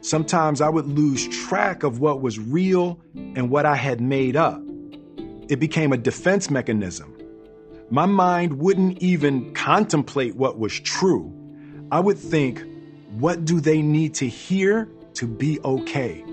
Sometimes 0.00 0.62
I 0.62 0.70
would 0.70 0.86
lose 0.86 1.28
track 1.28 1.82
of 1.82 2.00
what 2.00 2.22
was 2.22 2.38
real 2.38 2.98
and 3.14 3.50
what 3.50 3.66
I 3.66 3.76
had 3.76 4.00
made 4.00 4.36
up. 4.36 4.62
It 5.50 5.60
became 5.60 5.92
a 5.92 5.98
defense 5.98 6.48
mechanism. 6.48 7.14
My 7.90 8.06
mind 8.06 8.58
wouldn't 8.58 9.02
even 9.02 9.52
contemplate 9.52 10.34
what 10.34 10.58
was 10.58 10.80
true. 10.80 11.30
I 11.92 12.00
would 12.00 12.16
think, 12.16 12.64
what 13.18 13.44
do 13.44 13.60
they 13.60 13.82
need 13.82 14.14
to 14.14 14.26
hear 14.26 14.88
to 15.16 15.26
be 15.26 15.60
okay? 15.62 16.24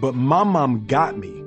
But 0.00 0.14
my 0.14 0.44
mom 0.44 0.86
got 0.86 1.18
me. 1.18 1.44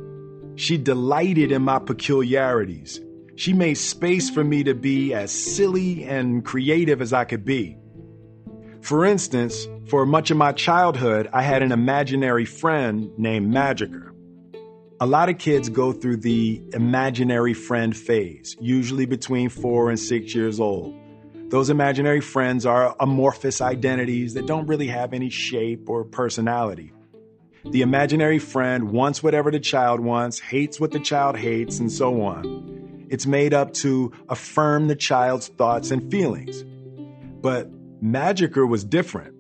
She 0.56 0.78
delighted 0.78 1.52
in 1.52 1.62
my 1.62 1.80
peculiarities. 1.80 3.00
She 3.36 3.54
made 3.54 3.76
space 3.76 4.30
for 4.30 4.44
me 4.44 4.64
to 4.66 4.76
be 4.76 5.14
as 5.14 5.32
silly 5.32 6.04
and 6.04 6.44
creative 6.44 7.02
as 7.02 7.14
I 7.14 7.24
could 7.24 7.46
be. 7.46 7.78
For 8.82 9.06
instance, 9.06 9.68
for 9.88 10.06
much 10.06 10.32
of 10.32 10.38
my 10.38 10.52
childhood, 10.52 11.30
I 11.32 11.44
had 11.44 11.64
an 11.64 11.72
imaginary 11.72 12.46
friend 12.46 13.12
named 13.18 13.54
Magicker. 13.54 14.12
A 15.00 15.06
lot 15.06 15.30
of 15.30 15.38
kids 15.38 15.70
go 15.70 15.94
through 15.94 16.18
the 16.18 16.62
imaginary 16.74 17.54
friend 17.54 17.96
phase, 17.96 18.56
usually 18.60 19.06
between 19.06 19.50
four 19.50 19.90
and 19.90 20.00
six 20.00 20.36
years 20.36 20.60
old. 20.60 20.94
Those 21.50 21.70
imaginary 21.70 22.22
friends 22.22 22.66
are 22.66 22.96
amorphous 23.00 23.62
identities 23.62 24.34
that 24.34 24.46
don't 24.46 24.68
really 24.68 24.88
have 24.88 25.14
any 25.14 25.30
shape 25.30 25.90
or 25.90 26.04
personality. 26.04 26.94
The 27.66 27.82
imaginary 27.82 28.40
friend 28.40 28.92
wants 28.92 29.22
whatever 29.22 29.52
the 29.52 29.60
child 29.60 30.00
wants, 30.00 30.40
hates 30.40 30.80
what 30.80 30.92
the 30.92 31.00
child 31.00 31.38
hates, 31.38 31.80
and 31.80 31.92
so 31.92 32.22
on. 32.24 33.08
It's 33.10 33.26
made 33.26 33.54
up 33.54 33.74
to 33.76 34.12
affirm 34.30 34.88
the 34.88 34.96
child's 34.96 35.50
thoughts 35.50 35.92
and 35.92 36.10
feelings. 36.10 36.64
But 37.42 37.70
Magicker 38.02 38.68
was 38.68 38.84
different. 38.84 39.36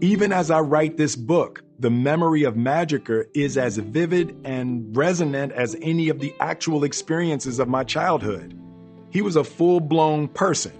Even 0.00 0.32
as 0.32 0.50
I 0.50 0.60
write 0.60 0.96
this 0.96 1.16
book, 1.16 1.64
the 1.78 1.90
memory 1.90 2.44
of 2.44 2.54
Magicker 2.54 3.24
is 3.34 3.58
as 3.58 3.76
vivid 3.76 4.36
and 4.44 4.96
resonant 4.96 5.52
as 5.52 5.76
any 5.82 6.08
of 6.08 6.20
the 6.20 6.34
actual 6.38 6.84
experiences 6.84 7.58
of 7.58 7.68
my 7.68 7.82
childhood. 7.82 8.58
He 9.10 9.20
was 9.20 9.36
a 9.36 9.44
full 9.44 9.80
blown 9.80 10.28
person. 10.28 10.72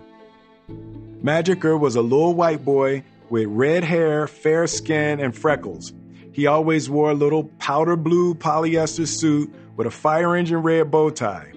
Magicker 1.23 1.79
was 1.79 1.97
a 1.97 2.03
little 2.03 2.35
white 2.35 2.65
boy 2.65 3.03
with 3.31 3.47
red 3.49 3.83
hair, 3.83 4.27
fair 4.29 4.67
skin, 4.67 5.19
and 5.19 5.37
freckles. 5.37 5.93
He 6.37 6.47
always 6.47 6.91
wore 6.91 7.13
a 7.13 7.15
little 7.15 7.45
powder 7.45 7.97
blue 7.97 8.35
polyester 8.35 9.09
suit 9.09 9.51
with 9.75 9.87
a 9.87 9.91
fire 9.91 10.37
engine 10.37 10.59
red 10.59 10.91
bow 10.91 11.09
tie. 11.09 11.51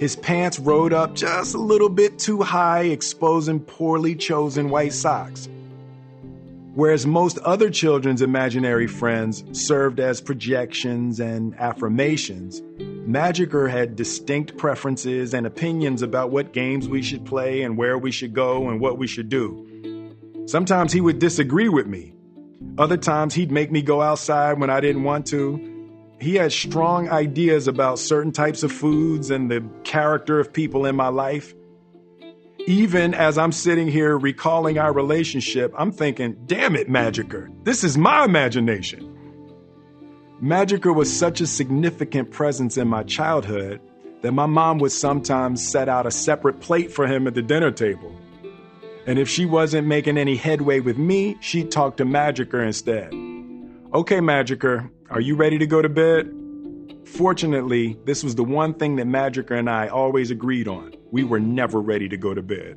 His 0.00 0.16
pants 0.16 0.58
rode 0.58 0.94
up 0.94 1.14
just 1.14 1.54
a 1.54 1.58
little 1.58 1.90
bit 1.90 2.18
too 2.18 2.40
high, 2.40 2.84
exposing 2.84 3.60
poorly 3.60 4.14
chosen 4.14 4.70
white 4.70 4.94
socks. 4.94 5.46
Whereas 6.72 7.06
most 7.06 7.36
other 7.40 7.68
children's 7.68 8.22
imaginary 8.22 8.86
friends 8.86 9.44
served 9.52 10.00
as 10.00 10.22
projections 10.22 11.20
and 11.20 11.54
affirmations, 11.56 12.62
Magicker 13.06 13.70
had 13.70 13.94
distinct 13.94 14.56
preferences 14.56 15.34
and 15.34 15.46
opinions 15.46 16.00
about 16.00 16.30
what 16.30 16.54
games 16.54 16.88
we 16.88 17.02
should 17.02 17.26
play 17.26 17.60
and 17.60 17.76
where 17.76 17.98
we 17.98 18.10
should 18.10 18.32
go 18.32 18.70
and 18.70 18.80
what 18.80 18.96
we 18.96 19.06
should 19.06 19.28
do. 19.28 20.16
Sometimes 20.46 20.94
he 20.94 21.02
would 21.02 21.18
disagree 21.18 21.68
with 21.68 21.86
me. 21.86 22.13
Other 22.76 22.96
times 22.96 23.34
he'd 23.34 23.52
make 23.52 23.70
me 23.70 23.82
go 23.82 24.02
outside 24.02 24.58
when 24.58 24.70
I 24.70 24.80
didn't 24.80 25.04
want 25.04 25.26
to. 25.26 25.70
He 26.20 26.36
had 26.36 26.52
strong 26.52 27.08
ideas 27.08 27.68
about 27.68 27.98
certain 27.98 28.32
types 28.32 28.62
of 28.62 28.72
foods 28.72 29.30
and 29.30 29.50
the 29.50 29.64
character 29.84 30.40
of 30.40 30.52
people 30.52 30.86
in 30.86 30.96
my 30.96 31.08
life. 31.08 31.54
Even 32.66 33.12
as 33.12 33.36
I'm 33.36 33.52
sitting 33.52 33.88
here 33.88 34.16
recalling 34.16 34.78
our 34.78 34.92
relationship, 34.92 35.74
I'm 35.76 35.92
thinking, 35.92 36.36
damn 36.46 36.76
it, 36.76 36.88
Magicker, 36.88 37.48
this 37.64 37.84
is 37.84 37.98
my 37.98 38.24
imagination. 38.24 39.10
Magicker 40.42 40.94
was 40.94 41.14
such 41.14 41.40
a 41.40 41.46
significant 41.46 42.30
presence 42.30 42.76
in 42.76 42.88
my 42.88 43.02
childhood 43.02 43.80
that 44.22 44.32
my 44.32 44.46
mom 44.46 44.78
would 44.78 44.92
sometimes 44.92 45.66
set 45.66 45.88
out 45.88 46.06
a 46.06 46.10
separate 46.10 46.60
plate 46.60 46.90
for 46.90 47.06
him 47.06 47.26
at 47.26 47.34
the 47.34 47.42
dinner 47.42 47.70
table. 47.70 48.14
And 49.06 49.18
if 49.18 49.28
she 49.28 49.44
wasn't 49.44 49.86
making 49.86 50.16
any 50.16 50.36
headway 50.36 50.80
with 50.80 50.96
me, 50.96 51.36
she'd 51.40 51.70
talk 51.70 51.98
to 51.98 52.04
Magicker 52.04 52.64
instead. 52.64 53.08
Okay, 53.94 54.18
Magicker, 54.18 54.90
are 55.10 55.20
you 55.20 55.36
ready 55.36 55.58
to 55.58 55.66
go 55.66 55.82
to 55.82 55.88
bed? 55.88 56.32
Fortunately, 57.04 57.98
this 58.06 58.24
was 58.24 58.34
the 58.34 58.44
one 58.44 58.74
thing 58.74 58.96
that 58.96 59.06
Magicker 59.06 59.58
and 59.58 59.68
I 59.68 59.88
always 59.88 60.30
agreed 60.30 60.68
on 60.68 60.94
we 61.10 61.22
were 61.22 61.38
never 61.38 61.80
ready 61.80 62.08
to 62.08 62.16
go 62.16 62.34
to 62.34 62.42
bed. 62.42 62.76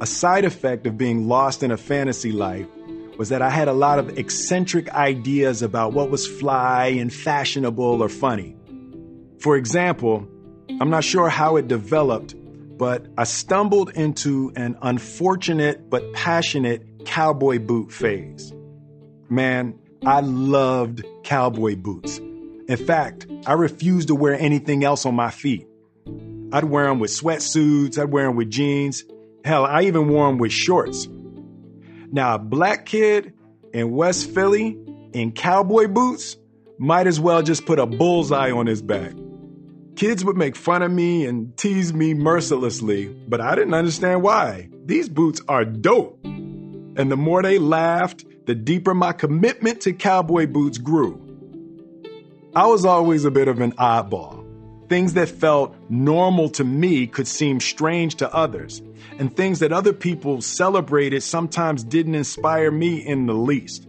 A 0.00 0.06
side 0.06 0.44
effect 0.44 0.86
of 0.86 0.96
being 0.96 1.28
lost 1.28 1.62
in 1.62 1.70
a 1.70 1.76
fantasy 1.76 2.32
life 2.32 2.66
was 3.16 3.28
that 3.28 3.42
I 3.42 3.50
had 3.50 3.68
a 3.68 3.72
lot 3.72 3.98
of 3.98 4.16
eccentric 4.16 4.88
ideas 4.90 5.60
about 5.60 5.92
what 5.92 6.10
was 6.10 6.26
fly 6.26 6.86
and 6.86 7.12
fashionable 7.12 8.02
or 8.02 8.08
funny. 8.08 8.56
For 9.40 9.56
example, 9.56 10.26
I'm 10.80 10.90
not 10.90 11.04
sure 11.04 11.28
how 11.28 11.56
it 11.56 11.68
developed, 11.68 12.34
but 12.78 13.06
I 13.18 13.24
stumbled 13.24 13.90
into 13.90 14.52
an 14.54 14.78
unfortunate 14.80 15.90
but 15.90 16.12
passionate 16.12 17.04
cowboy 17.04 17.58
boot 17.58 17.90
phase. 17.92 18.52
Man, 19.28 19.78
I 20.06 20.20
loved 20.20 21.04
cowboy 21.24 21.74
boots. 21.76 22.18
In 22.18 22.76
fact, 22.76 23.26
I 23.46 23.54
refused 23.54 24.08
to 24.08 24.14
wear 24.14 24.34
anything 24.34 24.84
else 24.84 25.04
on 25.04 25.14
my 25.16 25.30
feet. 25.30 25.66
I'd 26.52 26.64
wear 26.64 26.86
them 26.86 27.00
with 27.00 27.10
sweatsuits, 27.10 27.98
I'd 27.98 28.12
wear 28.12 28.26
them 28.26 28.36
with 28.36 28.50
jeans. 28.50 29.04
Hell, 29.44 29.64
I 29.66 29.82
even 29.82 30.08
wore 30.08 30.28
them 30.28 30.38
with 30.38 30.52
shorts. 30.52 31.08
Now, 32.10 32.36
a 32.36 32.38
black 32.38 32.86
kid 32.86 33.34
in 33.72 33.90
West 33.90 34.30
Philly 34.30 34.78
in 35.12 35.32
cowboy 35.32 35.88
boots 35.88 36.36
might 36.78 37.06
as 37.06 37.18
well 37.18 37.42
just 37.42 37.66
put 37.66 37.78
a 37.78 37.86
bullseye 37.86 38.50
on 38.50 38.66
his 38.66 38.82
back. 38.82 39.12
Kids 39.98 40.24
would 40.24 40.36
make 40.36 40.54
fun 40.54 40.80
of 40.82 40.92
me 40.92 41.26
and 41.26 41.56
tease 41.56 41.92
me 41.92 42.14
mercilessly, 42.14 43.08
but 43.26 43.40
I 43.40 43.56
didn't 43.56 43.74
understand 43.74 44.22
why. 44.22 44.68
These 44.84 45.08
boots 45.08 45.40
are 45.48 45.64
dope. 45.64 46.20
And 46.22 47.10
the 47.10 47.16
more 47.16 47.42
they 47.42 47.58
laughed, 47.58 48.24
the 48.46 48.54
deeper 48.54 48.94
my 48.94 49.12
commitment 49.12 49.80
to 49.80 49.92
cowboy 49.92 50.46
boots 50.46 50.78
grew. 50.78 51.20
I 52.54 52.68
was 52.68 52.84
always 52.84 53.24
a 53.24 53.32
bit 53.32 53.48
of 53.48 53.60
an 53.60 53.72
oddball. 53.72 54.46
Things 54.88 55.14
that 55.14 55.30
felt 55.30 55.74
normal 55.88 56.48
to 56.50 56.62
me 56.62 57.08
could 57.08 57.26
seem 57.26 57.58
strange 57.58 58.14
to 58.18 58.32
others, 58.32 58.80
and 59.18 59.36
things 59.36 59.58
that 59.58 59.72
other 59.72 59.92
people 59.92 60.40
celebrated 60.42 61.24
sometimes 61.24 61.82
didn't 61.82 62.14
inspire 62.14 62.70
me 62.70 63.04
in 63.04 63.26
the 63.26 63.34
least. 63.34 63.88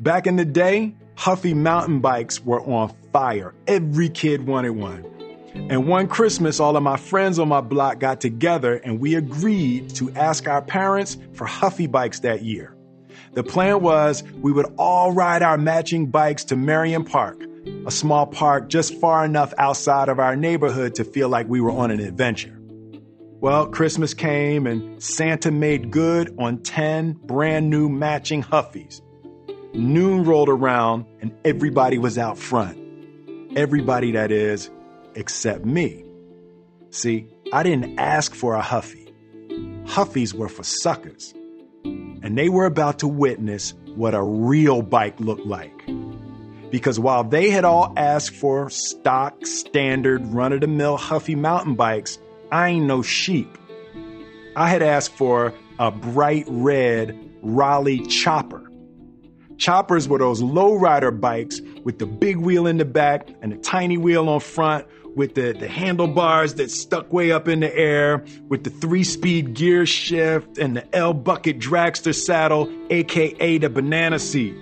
Back 0.00 0.26
in 0.26 0.36
the 0.36 0.44
day, 0.44 0.96
Huffy 1.18 1.52
mountain 1.52 1.98
bikes 1.98 2.44
were 2.44 2.60
on 2.60 2.94
fire. 3.18 3.52
Every 3.66 4.08
kid 4.08 4.46
wanted 4.46 4.76
one. 4.76 5.04
And 5.52 5.88
one 5.88 6.06
Christmas, 6.06 6.60
all 6.60 6.76
of 6.76 6.84
my 6.84 6.96
friends 6.96 7.40
on 7.40 7.48
my 7.48 7.60
block 7.60 7.98
got 7.98 8.20
together 8.20 8.76
and 8.76 9.00
we 9.00 9.16
agreed 9.16 9.92
to 9.96 10.12
ask 10.12 10.46
our 10.46 10.62
parents 10.62 11.16
for 11.32 11.44
Huffy 11.44 11.88
bikes 11.88 12.20
that 12.20 12.42
year. 12.42 12.76
The 13.32 13.42
plan 13.42 13.82
was 13.82 14.22
we 14.34 14.52
would 14.52 14.72
all 14.78 15.10
ride 15.10 15.42
our 15.42 15.58
matching 15.58 16.06
bikes 16.12 16.44
to 16.44 16.56
Marion 16.56 17.04
Park, 17.04 17.42
a 17.86 17.90
small 17.90 18.24
park 18.24 18.68
just 18.68 18.94
far 19.00 19.24
enough 19.24 19.52
outside 19.58 20.08
of 20.08 20.20
our 20.20 20.36
neighborhood 20.36 20.94
to 20.94 21.02
feel 21.02 21.28
like 21.28 21.48
we 21.48 21.60
were 21.60 21.72
on 21.72 21.90
an 21.90 21.98
adventure. 21.98 22.56
Well, 23.40 23.66
Christmas 23.66 24.14
came 24.14 24.64
and 24.64 25.02
Santa 25.02 25.50
made 25.50 25.90
good 25.90 26.36
on 26.38 26.58
10 26.58 27.14
brand 27.14 27.68
new 27.68 27.88
matching 27.88 28.44
Huffies. 28.44 29.00
Noon 29.74 30.22
rolled 30.22 30.48
around 30.48 31.04
and 31.20 31.34
everybody 31.44 31.98
was 31.98 32.16
out 32.16 32.38
front. 32.38 32.87
Everybody, 33.56 34.12
that 34.12 34.30
is, 34.30 34.70
except 35.14 35.64
me. 35.64 36.04
See, 36.90 37.26
I 37.52 37.62
didn't 37.62 37.98
ask 37.98 38.34
for 38.34 38.54
a 38.54 38.62
Huffy. 38.62 39.12
Huffies 39.84 40.34
were 40.34 40.48
for 40.48 40.62
suckers. 40.62 41.34
and 42.22 42.36
they 42.36 42.48
were 42.48 42.66
about 42.66 42.98
to 43.00 43.08
witness 43.08 43.74
what 43.94 44.14
a 44.14 44.22
real 44.22 44.82
bike 44.82 45.18
looked 45.20 45.46
like. 45.46 45.86
Because 46.70 47.00
while 47.00 47.24
they 47.24 47.50
had 47.50 47.64
all 47.64 47.92
asked 47.96 48.34
for 48.36 48.68
stock, 48.68 49.46
standard, 49.46 50.26
run 50.26 50.52
of 50.52 50.60
the 50.60 50.66
mill 50.66 50.96
Huffy 50.96 51.34
mountain 51.34 51.74
bikes, 51.74 52.18
I 52.52 52.68
ain't 52.70 52.86
no 52.86 53.02
sheep. 53.02 53.56
I 54.56 54.68
had 54.68 54.82
asked 54.82 55.12
for 55.12 55.54
a 55.78 55.90
bright 55.90 56.44
red 56.48 57.18
Raleigh 57.42 58.04
chopper. 58.06 58.70
Choppers 59.56 60.08
were 60.08 60.18
those 60.18 60.42
lowrider 60.42 61.18
bikes 61.18 61.60
with 61.88 61.98
the 61.98 62.04
big 62.04 62.36
wheel 62.36 62.66
in 62.66 62.76
the 62.76 62.84
back 62.84 63.30
and 63.40 63.50
the 63.50 63.56
tiny 63.56 63.96
wheel 63.96 64.28
on 64.28 64.40
front 64.40 64.86
with 65.16 65.34
the, 65.34 65.54
the 65.58 65.66
handlebars 65.66 66.52
that 66.56 66.70
stuck 66.70 67.10
way 67.14 67.32
up 67.32 67.48
in 67.48 67.60
the 67.60 67.74
air, 67.74 68.22
with 68.50 68.62
the 68.62 68.68
three 68.68 69.02
speed 69.02 69.54
gear 69.54 69.86
shift 69.86 70.58
and 70.58 70.76
the 70.76 70.94
L 70.94 71.14
bucket 71.14 71.58
dragster 71.58 72.14
saddle, 72.14 72.70
aka 72.90 73.56
the 73.56 73.70
banana 73.70 74.18
seat. 74.18 74.54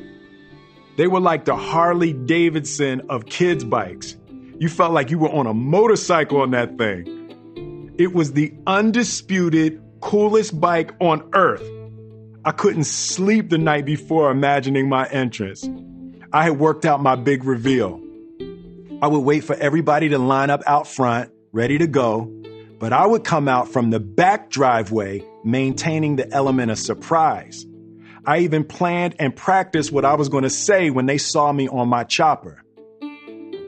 They 0.97 1.09
were 1.09 1.18
like 1.18 1.47
the 1.47 1.56
Harley 1.56 2.12
Davidson 2.12 3.02
of 3.09 3.26
kids' 3.26 3.64
bikes. 3.64 4.16
You 4.61 4.68
felt 4.68 4.92
like 4.92 5.11
you 5.11 5.18
were 5.18 5.33
on 5.33 5.49
a 5.49 5.52
motorcycle 5.52 6.40
on 6.42 6.52
that 6.52 6.78
thing. 6.78 7.92
It 7.99 8.14
was 8.14 8.35
the 8.35 8.54
undisputed 8.68 9.83
coolest 10.00 10.61
bike 10.61 10.92
on 11.00 11.28
earth. 11.35 11.68
I 12.45 12.52
couldn't 12.52 12.85
sleep 12.85 13.50
the 13.50 13.59
night 13.59 13.85
before 13.85 14.30
imagining 14.30 14.88
my 14.88 15.09
entrance. 15.09 15.68
I 16.37 16.43
had 16.43 16.59
worked 16.59 16.85
out 16.85 17.02
my 17.02 17.16
big 17.16 17.45
reveal. 17.45 17.99
I 19.00 19.07
would 19.07 19.21
wait 19.21 19.40
for 19.45 19.57
everybody 19.57 20.11
to 20.11 20.19
line 20.19 20.50
up 20.50 20.62
out 20.66 20.87
front, 20.87 21.33
ready 21.50 21.78
to 21.78 21.87
go, 21.87 22.31
but 22.78 22.93
I 22.93 23.07
would 23.07 23.25
come 23.25 23.49
out 23.49 23.69
from 23.69 23.88
the 23.88 24.00
back 24.00 24.50
driveway, 24.50 25.25
maintaining 25.45 26.16
the 26.16 26.31
element 26.31 26.71
of 26.71 26.78
surprise. 26.78 27.64
I 28.26 28.40
even 28.40 28.64
planned 28.64 29.16
and 29.19 29.35
practiced 29.35 29.90
what 29.90 30.05
I 30.05 30.12
was 30.12 30.28
going 30.28 30.43
to 30.43 30.50
say 30.50 30.90
when 30.90 31.07
they 31.07 31.16
saw 31.16 31.50
me 31.50 31.69
on 31.69 31.88
my 31.88 32.05
chopper. 32.05 32.62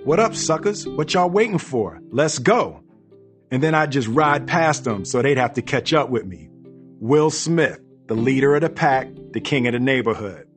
What 0.05 0.21
up, 0.21 0.35
suckers? 0.35 0.87
What 0.87 1.15
y'all 1.15 1.31
waiting 1.31 1.57
for? 1.57 1.99
Let's 2.11 2.39
go. 2.39 2.83
And 3.51 3.63
then 3.63 3.75
I'd 3.75 3.93
just 3.93 4.09
ride 4.09 4.47
past 4.47 4.85
them 4.85 5.07
so 5.07 5.23
they'd 5.23 5.39
have 5.39 5.55
to 5.55 5.63
catch 5.63 5.95
up 5.95 6.11
with 6.11 6.27
me. 6.27 6.51
Will 7.01 7.31
Smith, 7.31 7.81
the 8.09 8.15
leader 8.15 8.55
of 8.55 8.61
the 8.61 8.69
pack, 8.69 9.09
the 9.31 9.41
king 9.41 9.67
of 9.67 9.73
the 9.73 9.81
neighborhood. 9.81 10.48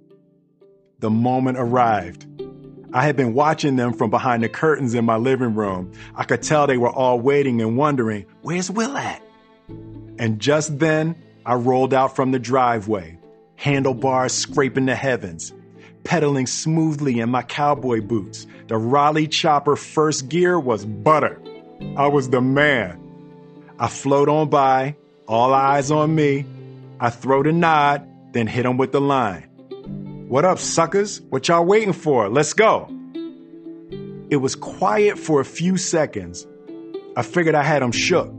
The 1.02 1.10
moment 1.10 1.58
arrived. 1.58 2.28
I 2.94 3.04
had 3.04 3.16
been 3.16 3.34
watching 3.34 3.76
them 3.76 3.92
from 3.92 4.12
behind 4.12 4.44
the 4.44 4.50
curtains 4.50 4.94
in 4.94 5.04
my 5.04 5.18
living 5.18 5.56
room. 5.56 5.92
I 6.16 6.26
could 6.26 6.44
tell 6.44 6.68
they 6.68 6.78
were 6.78 6.92
all 6.92 7.20
waiting 7.20 7.60
and 7.60 7.76
wondering, 7.76 8.28
where's 8.44 8.70
Will 8.70 8.96
at? 8.96 9.20
And 10.20 10.40
just 10.40 10.78
then, 10.78 11.16
I 11.44 11.56
rolled 11.56 11.96
out 11.96 12.16
from 12.16 12.32
the 12.32 12.38
driveway, 12.38 13.18
handlebars 13.56 14.34
scraping 14.34 14.86
the 14.86 14.94
heavens, 14.94 15.52
pedaling 16.04 16.46
smoothly 16.46 17.20
in 17.20 17.32
my 17.32 17.42
cowboy 17.42 18.02
boots. 18.02 18.46
The 18.68 18.78
Raleigh 18.78 19.28
Chopper 19.28 19.76
first 19.76 20.30
gear 20.30 20.60
was 20.60 20.86
butter. 20.86 21.42
I 21.98 22.10
was 22.10 22.30
the 22.30 22.42
man. 22.42 23.00
I 23.80 23.88
float 23.88 24.30
on 24.30 24.50
by, 24.50 24.96
all 25.28 25.52
eyes 25.52 25.90
on 25.90 26.14
me. 26.14 26.46
I 27.00 27.10
throw 27.10 27.42
the 27.42 27.52
nod, 27.52 28.08
then 28.34 28.46
hit 28.46 28.68
him 28.68 28.78
with 28.78 28.92
the 28.92 29.02
line. 29.02 29.48
What 30.32 30.46
up, 30.46 30.60
suckers? 30.60 31.20
What 31.24 31.50
y'all 31.50 31.66
waiting 31.66 31.92
for? 31.92 32.30
Let's 32.30 32.54
go. 32.54 32.88
It 34.30 34.38
was 34.38 34.56
quiet 34.56 35.20
for 35.20 35.42
a 35.42 35.44
few 35.44 35.76
seconds. 35.76 36.48
I 37.18 37.22
figured 37.22 37.54
I 37.54 37.64
had 37.64 37.82
them 37.82 37.92
shook. 37.92 38.34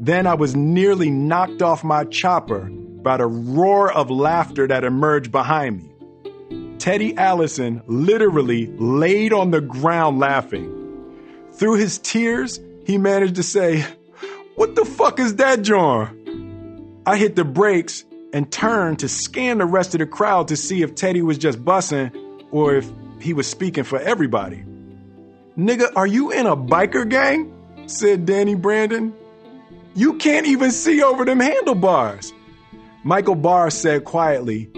Then 0.00 0.26
I 0.26 0.34
was 0.34 0.56
nearly 0.56 1.08
knocked 1.08 1.62
off 1.62 1.84
my 1.84 2.02
chopper 2.06 2.68
by 2.68 3.18
the 3.18 3.28
roar 3.28 3.92
of 3.92 4.10
laughter 4.10 4.66
that 4.66 4.82
emerged 4.82 5.30
behind 5.30 5.84
me. 5.84 6.78
Teddy 6.80 7.16
Allison 7.16 7.80
literally 7.86 8.66
laid 8.76 9.32
on 9.32 9.52
the 9.52 9.60
ground 9.60 10.18
laughing. 10.18 11.46
Through 11.52 11.76
his 11.76 11.98
tears, 11.98 12.58
he 12.84 12.98
managed 12.98 13.36
to 13.36 13.44
say, 13.44 13.86
What 14.56 14.74
the 14.74 14.84
fuck 14.84 15.20
is 15.20 15.36
that, 15.36 15.62
John? 15.62 17.02
I 17.06 17.18
hit 17.18 17.36
the 17.36 17.44
brakes 17.44 18.02
and 18.32 18.50
turned 18.50 18.98
to 19.00 19.08
scan 19.08 19.58
the 19.58 19.66
rest 19.66 19.94
of 19.94 19.98
the 19.98 20.06
crowd 20.06 20.48
to 20.48 20.56
see 20.56 20.82
if 20.82 20.94
Teddy 20.94 21.22
was 21.22 21.38
just 21.38 21.64
bussing 21.64 22.10
or 22.50 22.74
if 22.76 22.90
he 23.20 23.34
was 23.34 23.46
speaking 23.46 23.84
for 23.84 23.98
everybody. 24.00 24.64
Nigga, 25.56 25.92
are 25.96 26.06
you 26.06 26.30
in 26.30 26.46
a 26.46 26.56
biker 26.56 27.08
gang? 27.08 27.52
said 27.86 28.24
Danny 28.24 28.54
Brandon. 28.54 29.14
You 29.94 30.14
can't 30.14 30.46
even 30.46 30.70
see 30.70 31.02
over 31.02 31.24
them 31.24 31.40
handlebars. 31.40 32.32
Michael 33.04 33.34
Barr 33.34 33.70
said 33.70 34.04
quietly, 34.04 34.70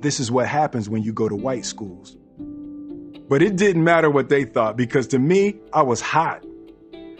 This 0.00 0.20
is 0.20 0.30
what 0.30 0.46
happens 0.46 0.88
when 0.88 1.02
you 1.02 1.12
go 1.12 1.28
to 1.28 1.34
white 1.34 1.64
schools. 1.64 2.16
But 3.28 3.42
it 3.42 3.56
didn't 3.56 3.82
matter 3.82 4.10
what 4.10 4.28
they 4.28 4.44
thought 4.44 4.76
because 4.76 5.08
to 5.08 5.18
me, 5.18 5.56
I 5.72 5.82
was 5.82 6.00
hot. 6.00 6.44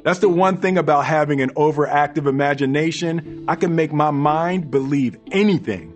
That's 0.05 0.19
the 0.19 0.29
one 0.29 0.59
thing 0.59 0.77
about 0.77 1.07
having 1.07 1.40
an 1.40 1.49
overactive 1.55 2.27
imagination. 2.27 3.47
I 3.49 3.57
can 3.57 3.75
make 3.75 3.90
my 3.90 4.11
mind 4.11 4.71
believe 4.71 5.17
anything. 5.33 5.95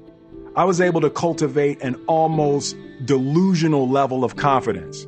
I 0.56 0.64
was 0.64 0.80
able 0.80 1.02
to 1.02 1.10
cultivate 1.10 1.82
an 1.82 1.94
almost 2.06 2.74
delusional 3.04 3.86
level 3.86 4.24
of 4.24 4.36
confidence. 4.36 5.04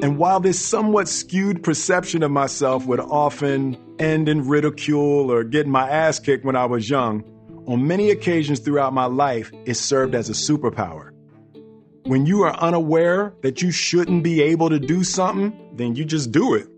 And 0.00 0.16
while 0.16 0.38
this 0.38 0.60
somewhat 0.60 1.08
skewed 1.08 1.64
perception 1.64 2.22
of 2.22 2.30
myself 2.30 2.86
would 2.86 3.00
often 3.00 3.76
end 3.98 4.28
in 4.28 4.46
ridicule 4.46 5.32
or 5.32 5.42
getting 5.42 5.72
my 5.72 5.90
ass 5.90 6.20
kicked 6.20 6.44
when 6.44 6.54
I 6.54 6.66
was 6.66 6.88
young, 6.88 7.24
on 7.66 7.88
many 7.88 8.10
occasions 8.10 8.60
throughout 8.60 8.92
my 8.92 9.06
life, 9.06 9.50
it 9.64 9.74
served 9.74 10.14
as 10.14 10.30
a 10.30 10.34
superpower. 10.34 11.10
When 12.04 12.26
you 12.26 12.42
are 12.42 12.54
unaware 12.54 13.34
that 13.42 13.60
you 13.60 13.72
shouldn't 13.72 14.22
be 14.22 14.40
able 14.40 14.70
to 14.70 14.78
do 14.78 15.02
something, 15.02 15.52
then 15.74 15.96
you 15.96 16.04
just 16.04 16.30
do 16.30 16.54
it. 16.54 16.68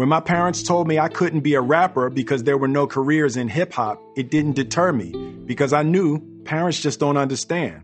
When 0.00 0.08
my 0.08 0.20
parents 0.20 0.62
told 0.62 0.88
me 0.88 0.98
I 0.98 1.08
couldn't 1.08 1.40
be 1.40 1.52
a 1.52 1.60
rapper 1.60 2.08
because 2.08 2.44
there 2.44 2.56
were 2.56 2.68
no 2.68 2.86
careers 2.86 3.36
in 3.36 3.48
hip 3.48 3.74
hop, 3.74 4.00
it 4.16 4.30
didn't 4.30 4.54
deter 4.54 4.94
me 4.94 5.12
because 5.44 5.74
I 5.74 5.82
knew 5.82 6.20
parents 6.44 6.80
just 6.80 7.00
don't 7.00 7.18
understand. 7.18 7.82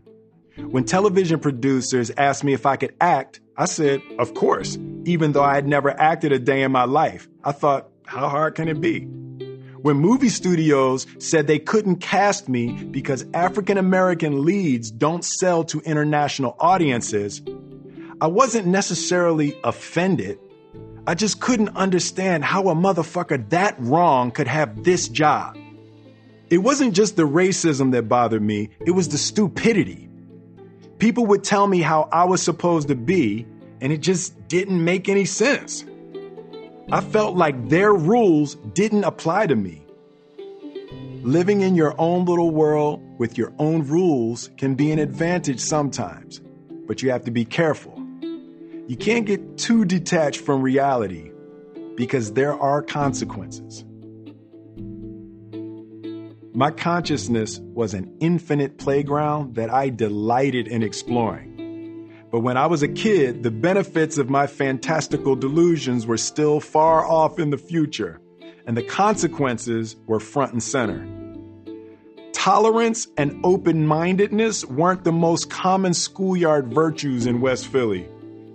When 0.56 0.84
television 0.84 1.40
producers 1.40 2.10
asked 2.16 2.42
me 2.42 2.54
if 2.54 2.64
I 2.64 2.76
could 2.76 2.94
act, 3.02 3.40
I 3.58 3.66
said, 3.66 4.00
of 4.18 4.32
course, 4.32 4.78
even 5.04 5.32
though 5.32 5.42
I 5.42 5.56
had 5.56 5.68
never 5.68 5.90
acted 5.90 6.32
a 6.32 6.38
day 6.38 6.62
in 6.62 6.72
my 6.72 6.84
life. 6.84 7.28
I 7.44 7.52
thought, 7.52 7.90
how 8.06 8.30
hard 8.30 8.54
can 8.54 8.68
it 8.68 8.80
be? 8.80 9.00
When 9.82 9.98
movie 9.98 10.30
studios 10.30 11.06
said 11.18 11.46
they 11.46 11.58
couldn't 11.58 11.96
cast 11.96 12.48
me 12.48 12.82
because 12.84 13.26
African 13.34 13.76
American 13.76 14.42
leads 14.42 14.90
don't 14.90 15.22
sell 15.22 15.64
to 15.64 15.80
international 15.80 16.56
audiences, 16.60 17.42
I 18.22 18.28
wasn't 18.28 18.68
necessarily 18.68 19.60
offended. 19.62 20.38
I 21.08 21.14
just 21.14 21.40
couldn't 21.40 21.76
understand 21.76 22.44
how 22.44 22.68
a 22.68 22.74
motherfucker 22.74 23.48
that 23.50 23.76
wrong 23.78 24.32
could 24.32 24.48
have 24.48 24.82
this 24.82 25.08
job. 25.08 25.56
It 26.50 26.58
wasn't 26.58 26.94
just 26.94 27.14
the 27.14 27.22
racism 27.22 27.92
that 27.92 28.08
bothered 28.08 28.42
me, 28.42 28.70
it 28.84 28.90
was 28.90 29.08
the 29.08 29.18
stupidity. 29.18 30.08
People 30.98 31.26
would 31.26 31.44
tell 31.44 31.66
me 31.66 31.80
how 31.80 32.08
I 32.10 32.24
was 32.24 32.42
supposed 32.42 32.88
to 32.88 32.96
be, 32.96 33.46
and 33.80 33.92
it 33.92 33.98
just 33.98 34.48
didn't 34.48 34.82
make 34.82 35.08
any 35.08 35.26
sense. 35.26 35.84
I 36.90 37.00
felt 37.00 37.36
like 37.36 37.68
their 37.68 37.92
rules 37.92 38.56
didn't 38.72 39.04
apply 39.04 39.46
to 39.46 39.56
me. 39.56 39.86
Living 41.22 41.60
in 41.60 41.74
your 41.74 41.94
own 41.98 42.24
little 42.24 42.50
world 42.50 43.02
with 43.18 43.36
your 43.36 43.52
own 43.58 43.86
rules 43.86 44.50
can 44.56 44.74
be 44.74 44.90
an 44.92 44.98
advantage 44.98 45.60
sometimes, 45.60 46.40
but 46.86 47.02
you 47.02 47.10
have 47.10 47.24
to 47.24 47.30
be 47.30 47.44
careful. 47.44 47.95
You 48.88 48.96
can't 48.96 49.26
get 49.26 49.58
too 49.58 49.84
detached 49.84 50.42
from 50.42 50.62
reality 50.62 51.32
because 51.96 52.34
there 52.34 52.54
are 52.54 52.82
consequences. 52.82 53.84
My 56.54 56.70
consciousness 56.70 57.58
was 57.58 57.94
an 57.94 58.16
infinite 58.20 58.78
playground 58.78 59.56
that 59.56 59.70
I 59.70 59.88
delighted 59.88 60.68
in 60.68 60.84
exploring. 60.84 62.12
But 62.30 62.40
when 62.40 62.56
I 62.56 62.66
was 62.66 62.84
a 62.84 62.88
kid, 62.88 63.42
the 63.42 63.50
benefits 63.50 64.18
of 64.18 64.30
my 64.30 64.46
fantastical 64.46 65.34
delusions 65.34 66.06
were 66.06 66.16
still 66.16 66.60
far 66.60 67.04
off 67.04 67.40
in 67.40 67.50
the 67.50 67.58
future, 67.58 68.20
and 68.68 68.76
the 68.76 68.84
consequences 68.84 69.96
were 70.06 70.20
front 70.20 70.52
and 70.52 70.62
center. 70.62 71.04
Tolerance 72.32 73.08
and 73.16 73.40
open 73.44 73.84
mindedness 73.84 74.64
weren't 74.64 75.02
the 75.02 75.10
most 75.10 75.50
common 75.50 75.92
schoolyard 75.92 76.72
virtues 76.72 77.26
in 77.26 77.40
West 77.40 77.66
Philly 77.66 78.08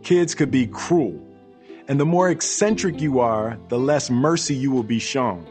kids 0.03 0.35
could 0.35 0.51
be 0.51 0.67
cruel. 0.67 1.19
And 1.87 1.99
the 1.99 2.05
more 2.05 2.29
eccentric 2.29 3.01
you 3.01 3.19
are, 3.19 3.57
the 3.69 3.79
less 3.79 4.09
mercy 4.09 4.55
you 4.55 4.71
will 4.71 4.83
be 4.83 4.99
shown. 4.99 5.45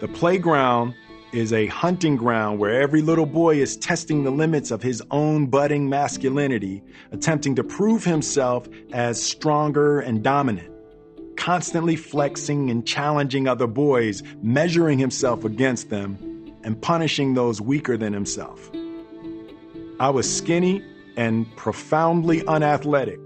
The 0.00 0.08
playground 0.08 0.94
is 1.32 1.52
a 1.52 1.66
hunting 1.66 2.16
ground 2.16 2.58
where 2.58 2.80
every 2.80 3.02
little 3.02 3.26
boy 3.26 3.56
is 3.56 3.76
testing 3.76 4.24
the 4.24 4.30
limits 4.30 4.70
of 4.70 4.82
his 4.82 5.02
own 5.10 5.46
budding 5.46 5.88
masculinity, 5.88 6.82
attempting 7.12 7.54
to 7.56 7.64
prove 7.64 8.04
himself 8.04 8.68
as 8.92 9.22
stronger 9.22 10.00
and 10.00 10.22
dominant, 10.22 10.70
constantly 11.36 11.96
flexing 11.96 12.70
and 12.70 12.86
challenging 12.86 13.48
other 13.48 13.66
boys, 13.66 14.22
measuring 14.42 14.98
himself 14.98 15.44
against 15.44 15.90
them, 15.90 16.16
and 16.62 16.80
punishing 16.80 17.34
those 17.34 17.60
weaker 17.60 17.96
than 17.96 18.12
himself. 18.12 18.70
I 19.98 20.10
was 20.10 20.34
skinny 20.34 20.84
and 21.16 21.46
profoundly 21.56 22.46
unathletic. 22.46 23.20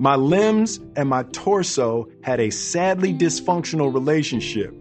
My 0.00 0.14
limbs 0.14 0.78
and 0.94 1.08
my 1.08 1.24
torso 1.24 2.08
had 2.22 2.38
a 2.38 2.50
sadly 2.50 3.12
dysfunctional 3.12 3.92
relationship. 3.92 4.72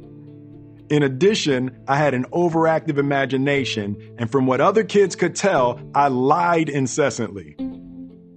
In 0.92 1.02
addition, 1.02 1.76
I 1.88 1.98
had 1.98 2.14
an 2.14 2.26
overactive 2.26 3.00
imagination, 3.00 4.16
and 4.20 4.32
from 4.32 4.46
what 4.46 4.62
other 4.62 4.84
kids 4.84 5.16
could 5.16 5.36
tell, 5.36 5.82
I 5.96 6.10
lied 6.10 6.70
incessantly. 6.70 7.56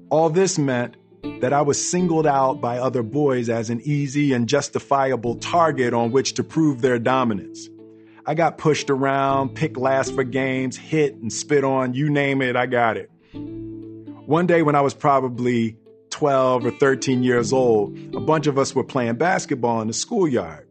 All 0.09 0.31
this 0.31 0.59
meant 0.59 0.97
that 1.43 1.53
I 1.53 1.61
was 1.61 1.91
singled 1.91 2.27
out 2.27 2.63
by 2.63 2.79
other 2.79 3.03
boys 3.03 3.51
as 3.51 3.69
an 3.69 3.83
easy 3.85 4.33
and 4.33 4.49
justifiable 4.49 5.37
target 5.37 5.93
on 5.93 6.13
which 6.13 6.33
to 6.35 6.45
prove 6.45 6.81
their 6.81 6.99
dominance. 6.99 7.69
I 8.25 8.35
got 8.35 8.57
pushed 8.57 8.89
around, 8.89 9.55
picked 9.55 9.77
last 9.77 10.15
for 10.15 10.25
games, 10.25 10.79
hit 10.79 11.15
and 11.15 11.31
spit 11.33 11.63
on, 11.63 11.93
you 11.93 12.09
name 12.09 12.41
it, 12.41 12.57
I 12.57 12.65
got 12.65 12.97
it. 12.97 13.11
One 13.33 14.47
day 14.47 14.63
when 14.63 14.77
I 14.77 14.81
was 14.81 14.95
probably 14.95 15.77
12 16.21 16.67
or 16.67 16.71
13 16.71 17.23
years 17.23 17.51
old, 17.51 17.97
a 18.15 18.21
bunch 18.21 18.47
of 18.47 18.59
us 18.59 18.75
were 18.75 18.85
playing 18.85 19.15
basketball 19.15 19.81
in 19.81 19.87
the 19.87 19.95
schoolyard. 19.95 20.69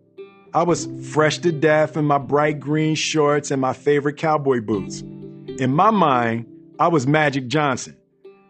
I 0.54 0.62
was 0.62 0.88
fresh 1.12 1.40
to 1.40 1.52
death 1.52 1.98
in 1.98 2.06
my 2.06 2.20
bright 2.20 2.60
green 2.60 2.94
shorts 2.94 3.50
and 3.50 3.60
my 3.60 3.74
favorite 3.74 4.18
cowboy 4.18 4.62
boots. 4.62 5.02
In 5.02 5.74
my 5.74 5.90
mind, 5.90 6.46
I 6.78 6.90
was 6.90 7.08
Magic 7.08 7.48
Johnson. 7.48 7.98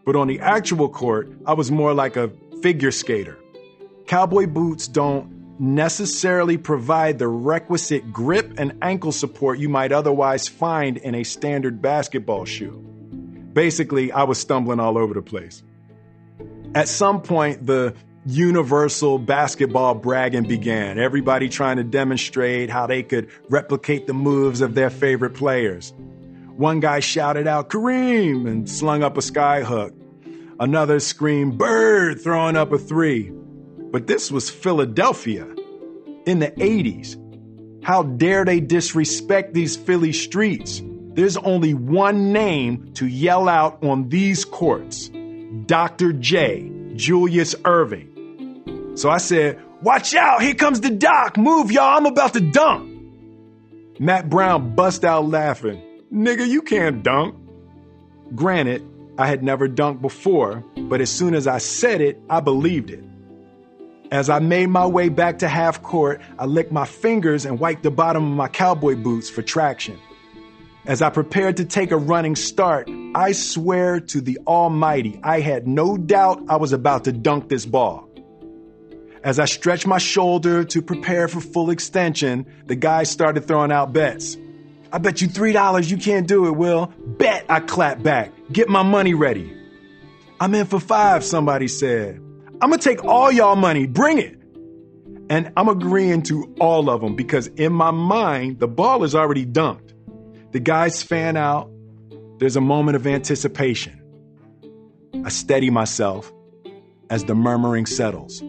But 0.06 0.18
on 0.18 0.28
the 0.28 0.42
actual 0.42 0.90
court, 0.90 1.32
I 1.46 1.54
was 1.54 1.72
more 1.72 1.94
like 1.94 2.18
a 2.18 2.34
figure 2.62 2.92
skater. 2.92 3.40
Cowboy 4.06 4.48
boots 4.48 4.86
don't 4.90 5.58
necessarily 5.58 6.58
provide 6.58 7.18
the 7.18 7.30
requisite 7.30 8.12
grip 8.12 8.56
and 8.58 8.78
ankle 8.82 9.14
support 9.14 9.58
you 9.58 9.70
might 9.70 9.94
otherwise 9.94 10.50
find 10.50 10.98
in 10.98 11.16
a 11.16 11.24
standard 11.24 11.82
basketball 11.82 12.44
shoe. 12.44 12.74
Basically, 13.54 14.12
I 14.12 14.24
was 14.24 14.38
stumbling 14.38 14.82
all 14.82 14.98
over 14.98 15.14
the 15.14 15.22
place. 15.22 15.64
At 16.76 16.88
some 16.88 17.22
point, 17.22 17.66
the 17.66 17.96
universal 18.26 19.18
basketball 19.18 19.96
bragging 19.96 20.44
began. 20.44 21.00
Everybody 21.00 21.50
trying 21.50 21.78
to 21.78 21.84
demonstrate 21.84 22.70
how 22.70 22.86
they 22.86 23.02
could 23.02 23.30
replicate 23.50 24.06
the 24.06 24.14
moves 24.14 24.62
of 24.62 24.76
their 24.76 24.92
favorite 24.92 25.34
players. 25.34 25.94
One 26.56 26.80
guy 26.80 27.00
shouted 27.00 27.48
out, 27.48 27.70
Kareem, 27.70 28.48
and 28.48 28.70
slung 28.70 29.02
up 29.02 29.18
a 29.18 29.22
skyhook. 29.22 29.94
Another 30.60 31.00
screamed, 31.00 31.58
Bird, 31.58 32.22
throwing 32.22 32.56
up 32.56 32.72
a 32.72 32.78
three. 32.78 33.32
But 33.32 34.06
this 34.06 34.32
was 34.32 34.50
Philadelphia 34.50 35.48
in 36.28 36.38
the 36.38 36.52
80s. 36.52 37.16
How 37.84 38.04
dare 38.04 38.46
they 38.46 38.60
disrespect 38.60 39.56
these 39.56 39.76
Philly 39.76 40.14
streets? 40.14 40.84
There's 41.14 41.38
only 41.38 41.74
one 41.74 42.32
name 42.32 42.94
to 42.96 43.08
yell 43.08 43.50
out 43.50 43.84
on 43.84 44.10
these 44.10 44.46
courts 44.46 45.10
Dr. 45.70 46.14
J, 46.14 46.72
Julius 46.96 47.54
Erving. 47.54 48.98
So 48.98 49.08
I 49.08 49.20
said, 49.20 49.62
Watch 49.84 50.16
out, 50.16 50.42
here 50.42 50.56
comes 50.56 50.82
the 50.82 50.90
doc. 50.90 51.38
Move, 51.38 51.72
y'all, 51.72 51.96
I'm 51.96 52.08
about 52.08 52.34
to 52.34 52.42
dunk. 52.42 52.90
Matt 54.00 54.32
Brown 54.32 54.74
bust 54.74 55.06
out 55.06 55.28
laughing. 55.28 55.80
Nigga, 56.12 56.48
you 56.48 56.64
can't 56.64 57.04
dunk. 57.04 57.36
Granted, 58.34 58.84
I 59.20 59.28
had 59.28 59.44
never 59.44 59.70
dunked 59.70 60.02
before, 60.02 60.66
but 60.76 61.02
as 61.02 61.12
soon 61.12 61.36
as 61.36 61.46
I 61.46 61.60
said 61.60 62.02
it, 62.02 62.20
I 62.32 62.40
believed 62.40 62.90
it. 62.90 63.04
As 64.10 64.28
I 64.28 64.40
made 64.40 64.70
my 64.70 64.88
way 64.88 65.10
back 65.10 65.38
to 65.40 65.48
half 65.48 65.84
court, 65.84 66.20
I 66.40 66.46
licked 66.46 66.72
my 66.72 66.86
fingers 66.86 67.46
and 67.46 67.60
wiped 67.60 67.84
the 67.84 67.92
bottom 67.92 68.24
of 68.24 68.36
my 68.36 68.48
cowboy 68.48 68.96
boots 68.96 69.30
for 69.30 69.44
traction. 69.44 70.00
As 70.90 71.04
I 71.04 71.12
prepared 71.12 71.58
to 71.58 71.66
take 71.66 71.92
a 71.92 71.98
running 71.98 72.36
start, 72.36 72.90
I 73.14 73.34
swear 73.34 74.00
to 74.00 74.22
the 74.22 74.40
Almighty, 74.48 75.20
I 75.22 75.40
had 75.40 75.68
no 75.68 75.98
doubt 75.98 76.42
I 76.50 76.56
was 76.56 76.74
about 76.74 77.04
to 77.04 77.12
dunk 77.12 77.48
this 77.48 77.64
ball. 77.64 78.10
As 79.24 79.38
I 79.38 79.46
stretched 79.46 79.86
my 79.86 80.00
shoulder 80.00 80.64
to 80.64 80.82
prepare 80.82 81.28
for 81.28 81.42
full 81.42 81.70
extension, 81.70 82.48
the 82.66 82.76
guys 82.76 83.08
started 83.08 83.46
throwing 83.46 83.72
out 83.72 83.94
bets. 83.94 84.36
I 84.92 84.98
bet 84.98 85.22
you 85.22 85.28
$3 85.28 85.92
you 85.92 85.98
can't 85.98 86.28
do 86.28 86.48
it, 86.48 86.54
Will. 86.54 86.92
Bet, 87.06 87.46
I 87.50 87.60
clapped 87.60 88.02
back. 88.02 88.32
Get 88.52 88.68
my 88.68 88.82
money 88.82 89.14
ready. 89.14 89.56
I'm 90.40 90.56
in 90.56 90.66
for 90.66 90.80
five, 90.80 91.24
somebody 91.24 91.68
said. 91.68 92.16
I'm 92.62 92.72
gonna 92.72 92.80
take 92.80 93.06
all 93.06 93.32
y'all 93.32 93.56
money, 93.56 93.86
bring 93.86 94.18
it. 94.18 94.42
And 95.30 95.52
I'm 95.56 95.70
agreeing 95.70 96.24
to 96.24 96.52
all 96.60 96.90
of 96.90 97.02
them 97.02 97.16
because 97.16 97.46
in 97.46 97.74
my 97.74 97.92
mind, 97.92 98.60
the 98.60 98.68
ball 98.68 99.04
is 99.04 99.14
already 99.14 99.46
dunked. 99.46 99.89
The 100.52 100.60
guys 100.60 101.04
fan 101.04 101.38
out. 101.38 101.70
There's 102.40 102.56
a 102.56 102.62
moment 102.62 102.96
of 102.96 103.06
anticipation. 103.06 104.02
I 105.24 105.30
steady 105.30 105.70
myself 105.70 106.32
as 107.10 107.26
the 107.26 107.36
murmuring 107.36 107.86
settles. 107.86 108.42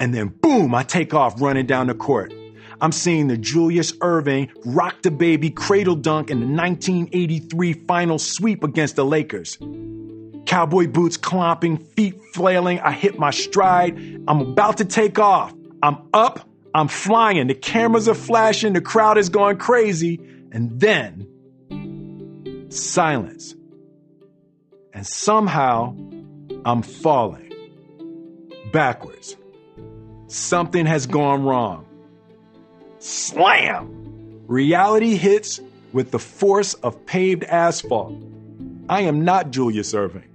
And 0.00 0.12
then 0.12 0.28
boom, 0.28 0.74
I 0.74 0.82
take 0.82 1.14
off 1.14 1.40
running 1.40 1.66
down 1.66 1.86
the 1.86 1.94
court. 1.94 2.34
I'm 2.80 2.92
seeing 2.92 3.28
the 3.28 3.38
Julius 3.38 3.92
Erving 3.92 4.50
rock 4.64 5.02
the 5.02 5.10
baby 5.10 5.48
cradle 5.48 5.94
dunk 5.94 6.30
in 6.30 6.40
the 6.40 6.46
1983 6.46 7.72
final 7.86 8.18
sweep 8.18 8.64
against 8.64 8.96
the 8.96 9.04
Lakers. 9.04 9.56
Cowboy 10.44 10.88
boots 10.88 11.16
clomping, 11.16 11.78
feet 11.78 12.20
flailing, 12.34 12.80
I 12.80 12.92
hit 12.92 13.18
my 13.18 13.30
stride. 13.30 13.96
I'm 14.28 14.40
about 14.40 14.76
to 14.78 14.84
take 14.84 15.18
off. 15.18 15.54
I'm 15.82 15.96
up, 16.12 16.46
I'm 16.74 16.88
flying. 16.88 17.46
The 17.46 17.54
cameras 17.54 18.08
are 18.08 18.14
flashing, 18.14 18.74
the 18.74 18.82
crowd 18.82 19.16
is 19.16 19.30
going 19.30 19.56
crazy. 19.56 20.20
And 20.54 20.80
then, 20.80 21.26
silence. 22.70 23.56
And 24.92 25.04
somehow, 25.04 25.96
I'm 26.64 26.82
falling 26.82 27.52
backwards. 28.72 29.36
Something 30.28 30.86
has 30.86 31.06
gone 31.06 31.42
wrong. 31.42 31.86
Slam! 33.00 34.44
Reality 34.46 35.16
hits 35.16 35.60
with 35.92 36.12
the 36.12 36.20
force 36.20 36.74
of 36.74 37.04
paved 37.04 37.42
asphalt. 37.42 38.14
I 38.88 39.02
am 39.02 39.24
not 39.24 39.50
Julius 39.50 39.92
Erving. 39.92 40.28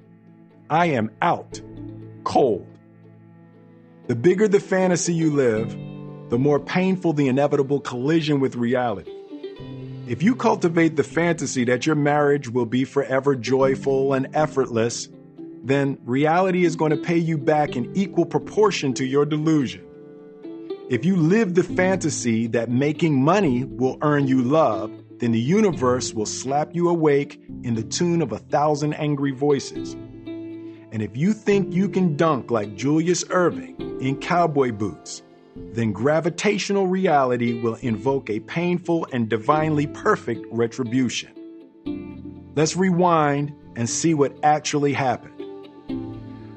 I 0.69 0.87
am 0.87 1.11
out. 1.21 1.61
Cold. 2.25 2.67
The 4.07 4.15
bigger 4.15 4.49
the 4.49 4.59
fantasy 4.59 5.13
you 5.13 5.31
live, 5.31 5.69
the 6.29 6.37
more 6.37 6.59
painful 6.59 7.13
the 7.13 7.29
inevitable 7.29 7.79
collision 7.79 8.41
with 8.41 8.55
reality. 8.55 9.13
If 10.09 10.23
you 10.23 10.35
cultivate 10.35 10.95
the 10.95 11.03
fantasy 11.03 11.65
that 11.65 11.85
your 11.85 11.95
marriage 11.95 12.49
will 12.49 12.65
be 12.65 12.83
forever 12.83 13.35
joyful 13.35 14.13
and 14.13 14.27
effortless, 14.35 15.07
then 15.63 15.99
reality 16.03 16.65
is 16.65 16.75
going 16.75 16.89
to 16.89 16.97
pay 16.97 17.19
you 17.19 17.37
back 17.37 17.75
in 17.75 17.95
equal 17.95 18.25
proportion 18.25 18.95
to 18.95 19.05
your 19.05 19.23
delusion. 19.23 19.85
If 20.89 21.05
you 21.05 21.15
live 21.15 21.53
the 21.53 21.61
fantasy 21.61 22.47
that 22.47 22.71
making 22.71 23.23
money 23.23 23.65
will 23.65 23.99
earn 24.01 24.27
you 24.27 24.41
love, 24.41 24.91
then 25.19 25.31
the 25.31 25.39
universe 25.39 26.11
will 26.11 26.25
slap 26.25 26.73
you 26.73 26.89
awake 26.89 27.39
in 27.61 27.75
the 27.75 27.83
tune 27.83 28.23
of 28.23 28.31
a 28.31 28.39
thousand 28.39 28.95
angry 28.95 29.29
voices. 29.29 29.93
And 29.93 31.03
if 31.03 31.15
you 31.15 31.33
think 31.33 31.71
you 31.71 31.87
can 31.87 32.17
dunk 32.17 32.49
like 32.49 32.75
Julius 32.75 33.23
Erving 33.25 34.01
in 34.01 34.17
cowboy 34.17 34.71
boots, 34.71 35.21
then 35.73 35.91
gravitational 35.91 36.87
reality 36.87 37.61
will 37.61 37.75
invoke 37.75 38.29
a 38.29 38.39
painful 38.41 39.07
and 39.11 39.29
divinely 39.29 39.87
perfect 39.87 40.45
retribution. 40.51 41.31
Let's 42.55 42.75
rewind 42.75 43.53
and 43.75 43.89
see 43.89 44.13
what 44.13 44.37
actually 44.43 44.93
happened. 44.93 45.35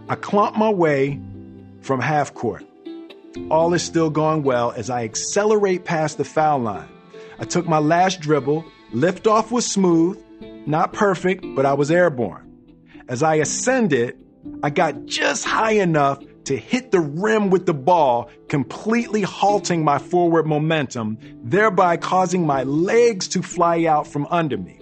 I 0.09 0.17
clomp 0.17 0.57
my 0.57 0.71
way 0.71 1.21
from 1.81 2.01
half 2.01 2.35
court. 2.35 2.65
All 3.51 3.73
is 3.75 3.83
still 3.83 4.11
going 4.11 4.43
well 4.43 4.73
as 4.73 4.91
I 4.91 5.05
accelerate 5.05 5.85
past 5.85 6.19
the 6.19 6.25
foul 6.25 6.59
line. 6.59 6.89
I 7.39 7.45
took 7.45 7.67
my 7.67 7.79
last 7.79 8.21
dribble, 8.21 8.65
lift 8.93 9.27
off 9.27 9.51
was 9.51 9.71
smooth, 9.71 10.23
not 10.67 10.93
perfect, 10.93 11.45
but 11.55 11.67
I 11.67 11.75
was 11.75 11.91
airborne. 11.91 12.49
As 13.09 13.23
I 13.23 13.37
ascended, 13.37 14.19
I 14.63 14.71
got 14.71 15.07
just 15.07 15.45
high 15.45 15.73
enough 15.73 16.23
to 16.45 16.57
hit 16.57 16.91
the 16.91 17.01
rim 17.01 17.51
with 17.51 17.67
the 17.67 17.75
ball, 17.75 18.31
completely 18.49 19.23
halting 19.23 19.85
my 19.85 19.99
forward 19.99 20.47
momentum, 20.47 21.19
thereby 21.43 21.97
causing 21.97 22.47
my 22.47 22.63
legs 22.65 23.29
to 23.29 23.43
fly 23.43 23.85
out 23.85 24.07
from 24.07 24.27
under 24.31 24.57
me. 24.57 24.81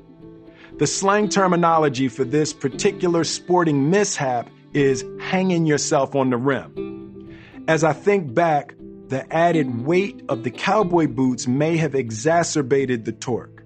The 0.79 0.87
slang 0.87 1.29
terminology 1.29 2.09
for 2.09 2.25
this 2.25 2.53
particular 2.53 3.25
sporting 3.25 3.91
mishap 3.91 4.49
is 4.73 5.05
hanging 5.21 5.67
yourself 5.67 6.15
on 6.15 6.31
the 6.31 6.37
rim. 6.37 7.37
As 7.69 7.85
I 7.85 7.93
think 7.93 8.33
back, 8.33 8.75
the 9.09 9.31
added 9.35 9.85
weight 9.85 10.23
of 10.29 10.45
the 10.45 10.51
cowboy 10.51 11.09
boots 11.09 11.47
may 11.47 11.77
have 11.77 11.95
exacerbated 11.95 13.05
the 13.05 13.13
torque. 13.13 13.63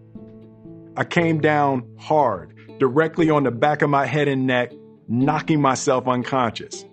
I 0.96 1.04
came 1.04 1.40
down 1.40 1.88
hard, 1.98 2.54
directly 2.78 3.30
on 3.30 3.44
the 3.44 3.50
back 3.50 3.82
of 3.82 3.90
my 3.90 4.06
head 4.06 4.26
and 4.26 4.46
neck, 4.46 4.72
knocking 5.06 5.60
myself 5.60 6.08
unconscious. 6.08 6.84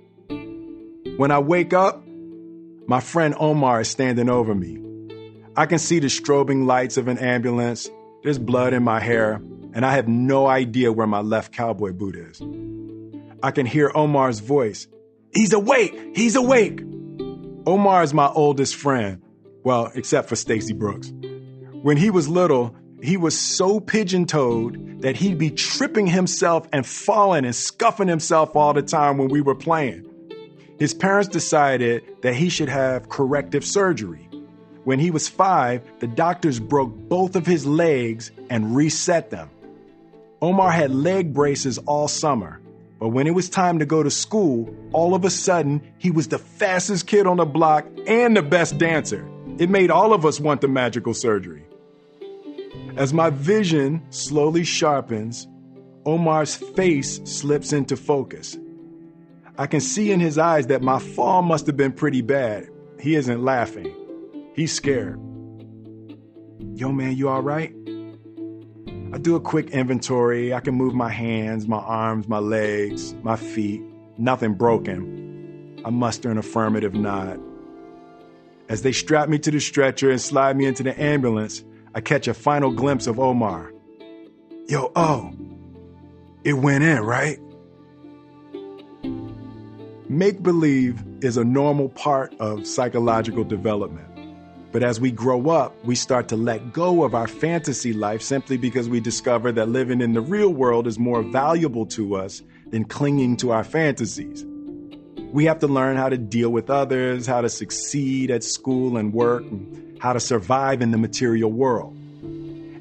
When 1.18 1.32
I 1.32 1.40
wake 1.40 1.74
up, 1.74 2.04
my 2.88 3.00
friend 3.00 3.36
Omar 3.40 3.82
is 3.82 3.90
standing 3.90 4.30
over 4.30 4.54
me. 4.54 4.78
I 5.56 5.66
can 5.66 5.80
see 5.80 6.00
the 6.00 6.08
strobing 6.08 6.66
lights 6.66 6.98
of 6.98 7.08
an 7.08 7.18
ambulance, 7.18 7.90
There's 8.24 8.38
blood 8.38 8.74
in 8.74 8.84
my 8.84 9.00
hair, 9.00 9.42
and 9.74 9.84
I 9.84 9.94
have 9.94 10.08
no 10.08 10.46
idea 10.46 10.92
where 10.92 11.08
my 11.08 11.22
left 11.22 11.54
cowboy 11.54 11.92
boot 11.92 12.16
is. 12.16 12.42
I 13.42 13.50
can 13.50 13.66
hear 13.66 13.92
Omar's 13.96 14.40
voice. 14.40 14.88
He's 15.34 15.54
awake! 15.54 16.00
He's 16.16 16.36
awake! 16.36 16.82
Omar 17.66 18.04
is 18.04 18.14
my 18.14 18.28
oldest 18.28 18.76
friend. 18.76 19.22
Well, 19.64 19.92
except 19.96 20.30
for 20.30 20.36
Stacy 20.36 20.74
Brooks. 20.74 21.12
When 21.82 21.98
he 21.98 22.12
was 22.12 22.30
little, 22.30 22.76
he 23.02 23.18
was 23.18 23.38
so 23.38 23.80
pigeon 23.80 24.26
toed 24.26 25.02
that 25.02 25.16
he'd 25.18 25.40
be 25.40 25.50
tripping 25.50 26.06
himself 26.06 26.68
and 26.72 26.86
falling 26.86 27.46
and 27.46 27.56
scuffing 27.56 28.08
himself 28.08 28.56
all 28.56 28.74
the 28.74 28.84
time 28.84 29.18
when 29.18 29.30
we 29.30 29.42
were 29.42 29.56
playing. 29.56 30.08
His 30.82 30.96
parents 30.96 31.30
decided 31.30 32.04
that 32.24 32.34
he 32.34 32.50
should 32.50 32.68
have 32.68 33.08
corrective 33.08 33.64
surgery. 33.64 34.28
When 34.84 34.98
he 34.98 35.12
was 35.12 35.30
five, 35.30 35.84
the 36.00 36.08
doctors 36.08 36.60
broke 36.60 36.92
both 37.08 37.36
of 37.36 37.46
his 37.46 37.68
legs 37.68 38.32
and 38.50 38.76
reset 38.76 39.30
them. 39.30 39.52
Omar 40.42 40.72
had 40.72 40.90
leg 40.90 41.36
braces 41.36 41.78
all 41.78 42.08
summer, 42.08 42.60
but 43.00 43.10
when 43.10 43.28
it 43.28 43.36
was 43.36 43.48
time 43.48 43.78
to 43.78 43.86
go 43.86 44.02
to 44.02 44.10
school, 44.10 44.76
all 44.92 45.14
of 45.14 45.24
a 45.24 45.30
sudden, 45.30 45.84
he 46.00 46.10
was 46.10 46.30
the 46.30 46.40
fastest 46.40 47.06
kid 47.06 47.28
on 47.28 47.38
the 47.38 47.46
block 47.46 47.86
and 48.08 48.36
the 48.36 48.42
best 48.42 48.80
dancer. 48.80 49.24
It 49.60 49.70
made 49.70 49.92
all 49.92 50.16
of 50.16 50.26
us 50.26 50.40
want 50.40 50.62
the 50.62 50.68
magical 50.68 51.14
surgery. 51.14 51.64
As 52.96 53.14
my 53.14 53.30
vision 53.30 54.02
slowly 54.10 54.64
sharpens, 54.64 55.48
Omar's 56.08 56.56
face 56.56 57.22
slips 57.26 57.72
into 57.72 57.96
focus. 57.96 58.58
I 59.58 59.68
can 59.68 59.82
see 59.82 60.12
in 60.12 60.20
his 60.20 60.38
eyes 60.38 60.68
that 60.68 60.82
my 60.82 61.00
fall 61.00 61.42
must 61.42 61.68
have 61.68 61.78
been 61.78 61.92
pretty 61.92 62.22
bad. 62.22 62.70
He 63.00 63.16
isn't 63.16 63.44
laughing. 63.44 63.94
He's 64.56 64.72
scared. 64.72 65.20
Yo, 66.74 66.92
man, 66.92 67.16
you 67.16 67.30
all 67.30 67.42
right? 67.42 67.74
I 69.14 69.18
do 69.18 69.36
a 69.36 69.42
quick 69.42 69.72
inventory. 69.72 70.54
I 70.54 70.62
can 70.62 70.76
move 70.76 70.94
my 70.94 71.10
hands, 71.10 71.68
my 71.68 71.80
arms, 71.80 72.28
my 72.28 72.40
legs, 72.40 73.14
my 73.24 73.36
feet. 73.36 73.82
Nothing 74.18 74.54
broken. 74.54 75.82
I 75.84 75.90
muster 75.90 76.32
an 76.32 76.38
affirmative 76.38 76.94
nod. 76.94 77.40
As 78.70 78.84
they 78.84 78.94
strap 78.94 79.28
me 79.28 79.38
to 79.40 79.52
the 79.52 79.60
stretcher 79.60 80.10
and 80.12 80.22
slide 80.22 80.56
me 80.56 80.66
into 80.66 80.84
the 80.84 81.00
ambulance, 81.02 81.64
I 81.94 82.00
catch 82.00 82.28
a 82.30 82.34
final 82.34 82.72
glimpse 82.72 83.06
of 83.06 83.20
Omar. 83.20 83.74
Yo, 84.68 84.94
oh, 84.96 85.34
it 86.46 86.54
went 86.54 86.84
in, 86.84 87.00
right? 87.02 87.38
Make 90.12 90.44
believe 90.44 91.02
is 91.22 91.38
a 91.38 91.46
normal 91.46 91.88
part 91.88 92.36
of 92.38 92.68
psychological 92.68 93.46
development. 93.46 94.10
But 94.74 94.84
as 94.84 95.00
we 95.00 95.10
grow 95.10 95.50
up, 95.52 95.74
we 95.86 95.96
start 95.96 96.28
to 96.28 96.36
let 96.36 96.74
go 96.74 97.06
of 97.06 97.16
our 97.16 97.30
fantasy 97.30 97.94
life 97.94 98.22
simply 98.22 98.58
because 98.58 98.90
we 98.90 99.00
discover 99.00 99.54
that 99.54 99.70
living 99.70 100.02
in 100.02 100.12
the 100.12 100.20
real 100.20 100.50
world 100.50 100.86
is 100.86 101.00
more 101.00 101.22
valuable 101.24 101.86
to 101.86 102.18
us 102.18 102.42
than 102.72 102.84
clinging 102.84 103.38
to 103.38 103.52
our 103.52 103.64
fantasies. 103.64 104.46
We 105.32 105.46
have 105.46 105.60
to 105.60 105.68
learn 105.68 105.96
how 105.96 106.10
to 106.10 106.18
deal 106.18 106.50
with 106.50 106.70
others, 106.70 107.26
how 107.26 107.40
to 107.40 107.48
succeed 107.48 108.32
at 108.32 108.44
school 108.44 108.98
and 108.98 109.14
work, 109.14 109.44
and 109.44 109.98
how 110.02 110.12
to 110.12 110.20
survive 110.20 110.82
in 110.82 110.92
the 110.92 110.98
material 110.98 111.54
world. 111.54 111.94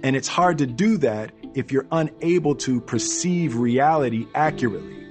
And 0.02 0.16
it's 0.16 0.26
hard 0.26 0.58
to 0.58 0.66
do 0.66 0.96
that 0.96 1.30
if 1.54 1.70
you're 1.70 1.86
unable 1.92 2.56
to 2.56 2.80
perceive 2.80 3.54
reality 3.54 4.26
accurately. 4.34 5.06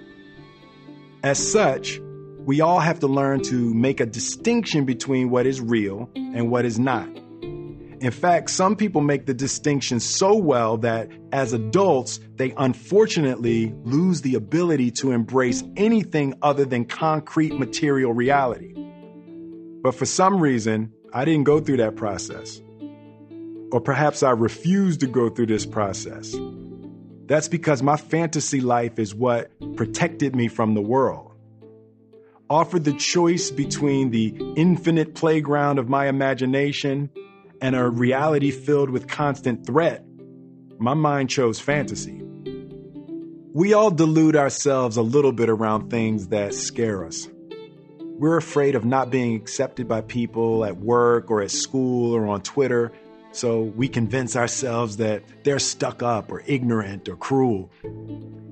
As 1.24 1.40
such, 1.52 2.02
we 2.46 2.62
all 2.62 2.80
have 2.80 3.00
to 3.00 3.08
learn 3.08 3.42
to 3.44 3.74
make 3.74 4.00
a 4.00 4.06
distinction 4.06 4.86
between 4.86 5.30
what 5.30 5.46
is 5.46 5.62
real 5.62 6.10
and 6.16 6.50
what 6.50 6.66
is 6.66 6.80
not. 6.80 7.08
In 8.02 8.12
fact, 8.12 8.50
some 8.50 8.78
people 8.78 9.02
make 9.02 9.26
the 9.26 9.34
distinction 9.34 10.00
so 10.00 10.36
well 10.36 10.78
that 10.78 11.10
as 11.34 11.52
adults, 11.52 12.22
they 12.38 12.54
unfortunately 12.56 13.76
lose 13.84 14.22
the 14.22 14.36
ability 14.36 14.92
to 14.92 15.12
embrace 15.12 15.64
anything 15.76 16.34
other 16.42 16.64
than 16.64 16.86
concrete 16.86 17.60
material 17.60 18.14
reality. 18.14 18.74
But 19.82 19.96
for 19.96 20.06
some 20.06 20.40
reason, 20.40 20.94
I 21.12 21.26
didn't 21.26 21.44
go 21.44 21.60
through 21.60 21.78
that 21.78 21.98
process. 21.98 22.62
Or 23.72 23.82
perhaps 23.82 24.24
I 24.24 24.32
refused 24.32 25.02
to 25.02 25.08
go 25.08 25.30
through 25.30 25.48
this 25.48 25.66
process. 25.66 26.36
That's 27.26 27.50
because 27.50 27.84
my 27.84 27.98
fantasy 27.98 28.62
life 28.62 28.98
is 28.98 29.14
what 29.14 29.52
protected 29.76 30.36
me 30.36 30.48
from 30.48 30.74
the 30.74 30.82
world 30.82 31.29
offered 32.50 32.84
the 32.84 32.94
choice 32.94 33.52
between 33.52 34.10
the 34.10 34.36
infinite 34.56 35.14
playground 35.14 35.78
of 35.78 35.88
my 35.88 36.08
imagination 36.08 37.10
and 37.62 37.76
a 37.76 37.90
reality 37.90 38.52
filled 38.52 38.90
with 38.90 39.08
constant 39.08 39.66
threat, 39.66 40.04
my 40.80 40.94
mind 40.94 41.30
chose 41.30 41.60
fantasy. 41.60 42.22
We 43.54 43.74
all 43.74 43.92
delude 43.92 44.36
ourselves 44.36 44.98
a 44.98 45.02
little 45.02 45.32
bit 45.32 45.50
around 45.50 45.90
things 45.90 46.30
that 46.30 46.54
scare 46.54 47.06
us. 47.06 47.28
We're 48.00 48.38
afraid 48.38 48.76
of 48.76 48.86
not 48.86 49.10
being 49.10 49.36
accepted 49.36 49.88
by 49.88 50.02
people 50.02 50.66
at 50.66 50.78
work 50.78 51.32
or 51.32 51.42
at 51.42 51.52
school 51.52 52.16
or 52.16 52.28
on 52.28 52.42
Twitter, 52.42 52.92
so 53.32 53.62
we 53.62 53.88
convince 53.88 54.36
ourselves 54.36 54.98
that 54.98 55.24
they're 55.44 55.60
stuck 55.60 56.02
up 56.02 56.32
or 56.32 56.42
ignorant 56.48 57.08
or 57.08 57.16
cruel. 57.16 57.70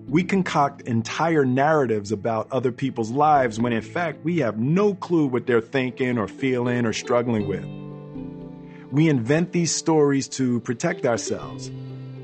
We 0.08 0.24
concoct 0.24 0.82
entire 0.84 1.46
narratives 1.46 2.12
about 2.12 2.52
other 2.52 2.72
people's 2.72 3.12
lives 3.12 3.60
when 3.60 3.74
in 3.74 3.82
fact 3.82 4.24
we 4.24 4.38
have 4.40 4.58
no 4.58 4.94
clue 4.94 5.28
what 5.28 5.48
they're 5.48 5.62
thinking 5.62 6.18
or 6.18 6.28
feeling 6.28 6.86
or 6.86 6.94
struggling 6.94 7.48
with. 7.48 7.66
We 8.92 9.10
invent 9.10 9.52
these 9.52 9.76
stories 9.76 10.30
to 10.30 10.62
protect 10.62 11.06
ourselves. 11.06 11.70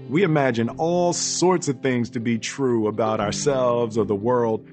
We 0.07 0.23
imagine 0.23 0.69
all 0.69 1.11
sorts 1.11 1.67
of 1.67 1.81
things 1.81 2.11
to 2.11 2.19
be 2.19 2.37
true 2.37 2.87
about 2.87 3.19
ourselves 3.19 3.97
or 3.97 4.05
the 4.05 4.15
world, 4.15 4.65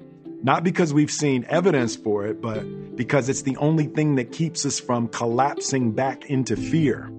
not 0.43 0.63
because 0.63 0.93
we've 0.93 1.11
seen 1.11 1.45
evidence 1.49 1.95
for 1.95 2.25
it, 2.27 2.41
but 2.41 2.95
because 2.95 3.27
it's 3.27 3.41
the 3.41 3.57
only 3.57 3.87
thing 3.87 4.15
that 4.15 4.31
keeps 4.31 4.65
us 4.65 4.79
from 4.79 5.07
collapsing 5.07 5.91
back 5.91 6.29
into 6.29 6.55
fear. 6.55 7.11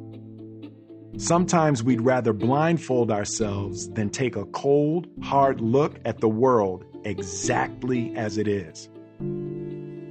Sometimes 1.18 1.82
we'd 1.82 2.00
rather 2.00 2.32
blindfold 2.32 3.10
ourselves 3.10 3.90
than 3.90 4.08
take 4.08 4.34
a 4.34 4.46
cold, 4.46 5.08
hard 5.20 5.60
look 5.60 6.00
at 6.06 6.20
the 6.20 6.28
world 6.28 6.86
exactly 7.04 8.16
as 8.16 8.38
it 8.38 8.48
is. 8.48 8.88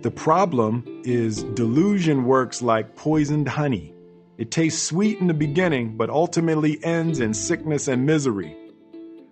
The 0.03 0.11
problem 0.11 1.01
is 1.03 1.41
delusion 1.43 2.25
works 2.25 2.61
like 2.61 2.95
poisoned 2.95 3.47
honey. 3.47 3.95
It 4.37 4.51
tastes 4.51 4.81
sweet 4.81 5.19
in 5.19 5.25
the 5.25 5.33
beginning, 5.33 5.97
but 5.97 6.11
ultimately 6.11 6.83
ends 6.83 7.19
in 7.19 7.33
sickness 7.33 7.87
and 7.87 8.05
misery. 8.05 8.55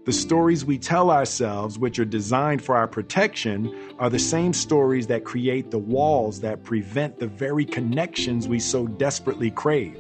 The 0.06 0.14
stories 0.14 0.66
we 0.66 0.80
tell 0.80 1.12
ourselves, 1.12 1.78
which 1.78 2.00
are 2.00 2.06
designed 2.06 2.64
for 2.64 2.76
our 2.76 2.88
protection, 2.88 3.94
are 4.00 4.10
the 4.10 4.18
same 4.18 4.54
stories 4.54 5.06
that 5.08 5.24
create 5.24 5.70
the 5.70 5.78
walls 5.78 6.42
that 6.42 6.64
prevent 6.64 7.20
the 7.20 7.28
very 7.28 7.66
connections 7.66 8.48
we 8.48 8.60
so 8.60 8.88
desperately 8.88 9.52
crave. 9.52 10.00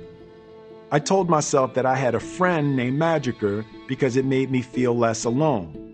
I 0.91 0.97
told 0.97 1.29
myself 1.29 1.75
that 1.75 1.85
I 1.85 1.95
had 1.95 2.15
a 2.15 2.19
friend 2.19 2.75
named 2.75 2.99
Magicker 2.99 3.63
because 3.87 4.15
it 4.15 4.25
made 4.25 4.49
me 4.49 4.63
feel 4.63 4.97
less 4.97 5.23
alone. 5.23 5.85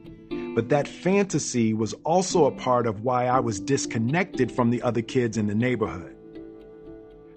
But 0.55 0.69
that 0.69 0.87
fantasy 0.87 1.73
was 1.73 1.93
also 2.05 2.45
a 2.45 2.51
part 2.51 2.87
of 2.87 3.01
why 3.01 3.25
I 3.25 3.41
was 3.41 3.59
disconnected 3.59 4.49
from 4.49 4.69
the 4.69 4.81
other 4.81 5.01
kids 5.01 5.37
in 5.37 5.47
the 5.47 5.55
neighborhood. 5.55 6.15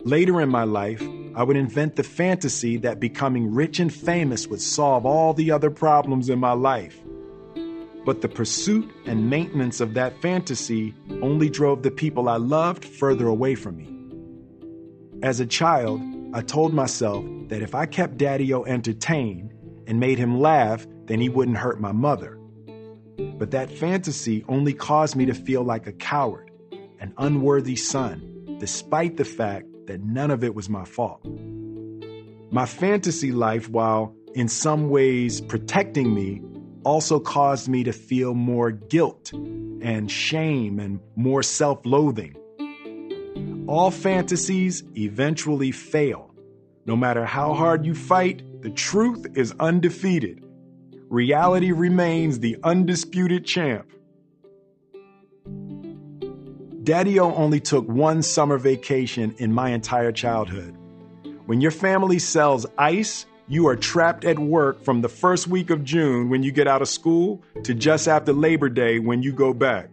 Later 0.04 0.40
in 0.40 0.48
my 0.48 0.62
life, 0.62 1.02
I 1.34 1.42
would 1.42 1.56
invent 1.56 1.96
the 1.96 2.04
fantasy 2.04 2.76
that 2.76 3.00
becoming 3.00 3.52
rich 3.52 3.80
and 3.80 3.92
famous 3.92 4.46
would 4.46 4.60
solve 4.60 5.04
all 5.04 5.34
the 5.34 5.50
other 5.50 5.70
problems 5.70 6.30
in 6.30 6.38
my 6.38 6.52
life. 6.52 7.00
But 8.06 8.20
the 8.20 8.28
pursuit 8.28 8.88
and 9.04 9.28
maintenance 9.28 9.80
of 9.80 9.94
that 9.94 10.22
fantasy 10.22 10.94
only 11.22 11.50
drove 11.50 11.82
the 11.82 11.90
people 11.90 12.28
I 12.28 12.36
loved 12.36 12.84
further 12.84 13.26
away 13.26 13.56
from 13.56 13.76
me. 13.76 13.88
As 15.24 15.40
a 15.40 15.46
child, 15.46 16.00
I 16.34 16.42
told 16.42 16.74
myself 16.74 17.24
that 17.48 17.62
if 17.62 17.74
I 17.74 17.86
kept 17.86 18.18
Daddy 18.18 18.52
O 18.52 18.62
entertained 18.64 19.54
and 19.86 19.98
made 19.98 20.18
him 20.18 20.38
laugh, 20.38 20.86
then 21.06 21.20
he 21.20 21.30
wouldn't 21.30 21.56
hurt 21.56 21.80
my 21.80 21.92
mother. 21.92 22.38
But 23.38 23.52
that 23.52 23.70
fantasy 23.70 24.44
only 24.46 24.74
caused 24.74 25.16
me 25.16 25.24
to 25.26 25.34
feel 25.34 25.62
like 25.62 25.86
a 25.86 25.92
coward, 25.92 26.50
an 27.00 27.14
unworthy 27.16 27.76
son, 27.76 28.58
despite 28.58 29.16
the 29.16 29.24
fact 29.24 29.66
that 29.86 30.02
none 30.02 30.30
of 30.30 30.44
it 30.44 30.54
was 30.54 30.68
my 30.68 30.84
fault. 30.84 31.26
My 32.50 32.66
fantasy 32.66 33.32
life, 33.32 33.70
while 33.70 34.14
in 34.34 34.48
some 34.48 34.90
ways 34.90 35.40
protecting 35.40 36.14
me, 36.14 36.42
also 36.84 37.20
caused 37.20 37.68
me 37.68 37.84
to 37.84 37.92
feel 37.92 38.34
more 38.34 38.70
guilt 38.70 39.32
and 39.32 40.10
shame 40.10 40.78
and 40.78 41.00
more 41.16 41.42
self 41.42 41.86
loathing. 41.86 42.36
All 43.68 43.90
fantasies 43.90 44.82
eventually 44.96 45.72
fail. 45.72 46.34
No 46.86 46.96
matter 46.96 47.26
how 47.26 47.52
hard 47.52 47.84
you 47.84 47.94
fight, 47.94 48.62
the 48.62 48.70
truth 48.70 49.26
is 49.34 49.52
undefeated. 49.60 50.42
Reality 51.10 51.72
remains 51.72 52.38
the 52.38 52.56
undisputed 52.64 53.44
champ. 53.44 53.92
Daddy 56.82 57.20
O 57.20 57.34
only 57.34 57.60
took 57.60 57.86
one 57.86 58.22
summer 58.22 58.56
vacation 58.56 59.34
in 59.36 59.52
my 59.52 59.68
entire 59.68 60.12
childhood. 60.12 60.74
When 61.44 61.60
your 61.60 61.70
family 61.70 62.18
sells 62.18 62.64
ice, 62.78 63.26
you 63.48 63.68
are 63.68 63.76
trapped 63.76 64.24
at 64.24 64.38
work 64.38 64.82
from 64.82 65.02
the 65.02 65.10
first 65.10 65.46
week 65.46 65.68
of 65.68 65.84
June 65.84 66.30
when 66.30 66.42
you 66.42 66.52
get 66.52 66.66
out 66.66 66.80
of 66.80 66.88
school 66.88 67.42
to 67.64 67.74
just 67.74 68.08
after 68.08 68.32
Labor 68.32 68.70
Day 68.70 68.98
when 68.98 69.22
you 69.22 69.30
go 69.30 69.52
back. 69.52 69.90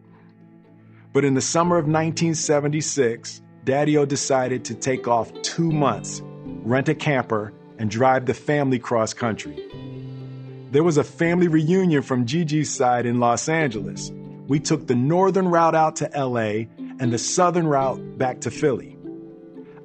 But 1.12 1.26
in 1.26 1.34
the 1.34 1.42
summer 1.42 1.76
of 1.76 1.84
1976, 1.84 3.42
Daddy 3.66 3.98
O 3.98 4.06
decided 4.06 4.64
to 4.66 4.76
take 4.76 5.08
off 5.08 5.34
two 5.42 5.72
months, 5.72 6.22
rent 6.64 6.88
a 6.88 6.94
camper, 6.94 7.52
and 7.80 7.90
drive 7.90 8.28
the 8.28 8.36
family 8.36 8.78
cross 8.78 9.12
country. 9.12 9.60
There 10.70 10.84
was 10.84 10.98
a 10.98 11.04
family 11.04 11.48
reunion 11.48 12.04
from 12.04 12.28
Gigi's 12.28 12.70
side 12.70 13.08
in 13.08 13.20
Los 13.20 13.50
Angeles. 13.50 14.12
We 14.48 14.60
took 14.60 14.86
the 14.86 14.94
northern 14.94 15.48
route 15.48 15.74
out 15.74 15.96
to 15.96 16.12
LA 16.16 16.68
and 17.00 17.12
the 17.12 17.18
southern 17.18 17.66
route 17.66 18.20
back 18.20 18.42
to 18.42 18.52
Philly. 18.52 19.00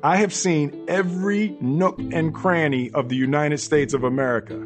I 0.02 0.16
have 0.16 0.34
seen 0.34 0.84
every 0.86 1.56
nook 1.62 1.98
and 1.98 2.34
cranny 2.34 2.90
of 2.90 3.08
the 3.08 3.16
United 3.16 3.60
States 3.60 3.94
of 3.94 4.04
America. 4.04 4.58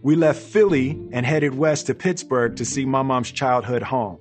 We 0.00 0.16
left 0.16 0.40
Philly 0.40 0.98
and 1.12 1.26
headed 1.26 1.54
west 1.54 1.88
to 1.88 1.94
Pittsburgh 1.94 2.56
to 2.56 2.64
see 2.64 2.86
my 2.86 3.02
mom's 3.02 3.30
childhood 3.30 3.82
home. 3.82 4.18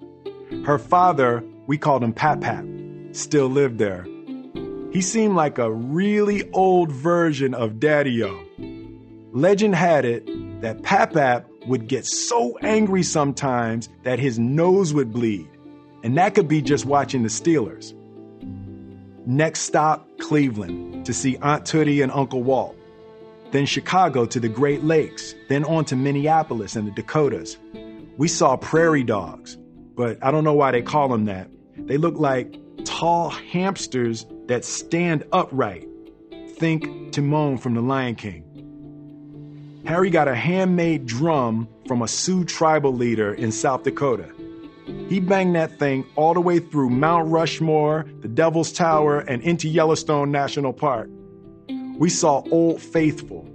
Her 0.65 0.77
father, 0.77 1.45
we 1.65 1.77
called 1.77 2.03
him 2.03 2.11
Pap 2.11 2.41
Pap, 2.41 2.65
still 3.13 3.47
lived 3.47 3.77
there. 3.77 4.05
He 4.91 5.02
seemed 5.02 5.36
like 5.36 5.58
a 5.58 5.71
really 5.71 6.50
old 6.52 6.91
version 6.91 7.54
of 7.54 7.80
Daddy 7.80 8.23
O. 8.23 8.43
Legend 9.34 9.76
had 9.76 10.06
it 10.06 10.26
that 10.62 10.82
Pap 10.82 11.13
Pap 11.13 11.45
would 11.67 11.88
get 11.88 12.06
so 12.06 12.58
angry 12.60 13.04
sometimes 13.04 13.89
that 14.04 14.17
his 14.19 14.39
nose 14.39 14.93
would 14.93 15.12
bleed, 15.12 15.50
and 16.04 16.17
that 16.17 16.34
could 16.34 16.47
be 16.47 16.62
just 16.62 16.86
watching 16.86 17.23
the 17.23 17.30
Steelers. 17.30 17.93
Next 19.26 19.60
stop, 19.62 20.08
Cleveland, 20.19 21.06
to 21.06 21.13
see 21.13 21.38
Aunt 21.38 21.65
Tootie 21.65 22.02
and 22.02 22.12
Uncle 22.12 22.41
Walt. 22.41 22.78
Then 23.52 23.65
Chicago 23.65 24.26
to 24.26 24.39
the 24.39 24.50
Great 24.50 24.84
Lakes, 24.84 25.36
then 25.50 25.65
on 25.65 25.84
to 25.86 25.97
Minneapolis 25.97 26.78
and 26.78 26.88
the 26.88 26.91
Dakotas. 26.91 27.58
We 28.17 28.30
saw 28.30 28.56
prairie 28.56 29.04
dogs, 29.04 29.58
but 29.95 30.17
I 30.23 30.32
don't 30.32 30.45
know 30.45 30.54
why 30.54 30.71
they 30.71 30.82
call 30.82 31.10
them 31.10 31.26
that. 31.26 31.50
They 31.78 31.97
look 31.97 32.15
like 32.15 32.58
tall 32.88 33.30
hamsters 33.30 34.26
that 34.47 34.63
stand 34.63 35.26
upright. 35.34 35.88
Think 36.56 37.12
Timon 37.12 37.58
from 37.58 37.76
The 37.76 37.82
Lion 37.82 38.15
King. 38.15 38.43
Harry 39.86 40.10
got 40.10 40.28
a 40.28 40.36
handmade 40.36 41.06
drum 41.06 41.67
from 41.86 42.02
a 42.02 42.08
Sioux 42.08 42.43
tribal 42.43 42.93
leader 42.93 43.34
in 43.34 43.52
South 43.52 43.84
Dakota. 43.84 44.30
He 45.10 45.19
banged 45.19 45.56
that 45.56 45.78
thing 45.78 46.06
all 46.15 46.34
the 46.34 46.41
way 46.41 46.60
through 46.60 46.89
Mount 46.89 47.30
Rushmore, 47.30 48.06
the 48.21 48.28
Devil's 48.28 48.71
Tower, 48.71 49.19
and 49.19 49.41
into 49.43 49.67
Yellowstone 49.67 50.32
National 50.32 50.73
Park. 50.73 51.10
We 51.97 52.10
saw 52.10 52.41
Old 52.52 52.82
Faithful. 52.82 53.47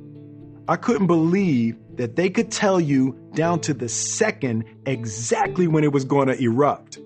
I 0.68 0.76
couldn't 0.76 1.06
believe 1.06 1.76
that 1.96 2.16
they 2.16 2.28
could 2.28 2.50
tell 2.50 2.80
you 2.80 3.18
down 3.34 3.60
to 3.60 3.74
the 3.74 3.88
second 3.88 4.64
exactly 4.86 5.66
when 5.66 5.84
it 5.84 5.92
was 5.92 6.04
going 6.04 6.28
to 6.28 6.38
erupt. 6.40 6.98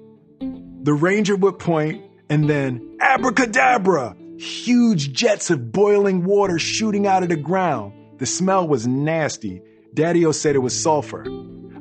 The 0.83 0.93
ranger 0.93 1.35
would 1.35 1.59
point, 1.59 2.01
and 2.29 2.49
then 2.49 2.97
abracadabra! 3.01 4.17
Huge 4.39 5.12
jets 5.12 5.51
of 5.51 5.73
boiling 5.73 6.25
water 6.25 6.59
shooting 6.59 7.07
out 7.07 7.23
of 7.23 7.31
the 7.31 7.37
ground. 7.37 7.93
The 8.19 8.27
smell 8.27 8.69
was 8.69 8.87
nasty. 8.87 9.62
Daddy 9.95 10.27
O 10.27 10.33
said 10.33 10.57
it 10.57 10.61
was 10.61 10.79
sulfur. 10.79 11.25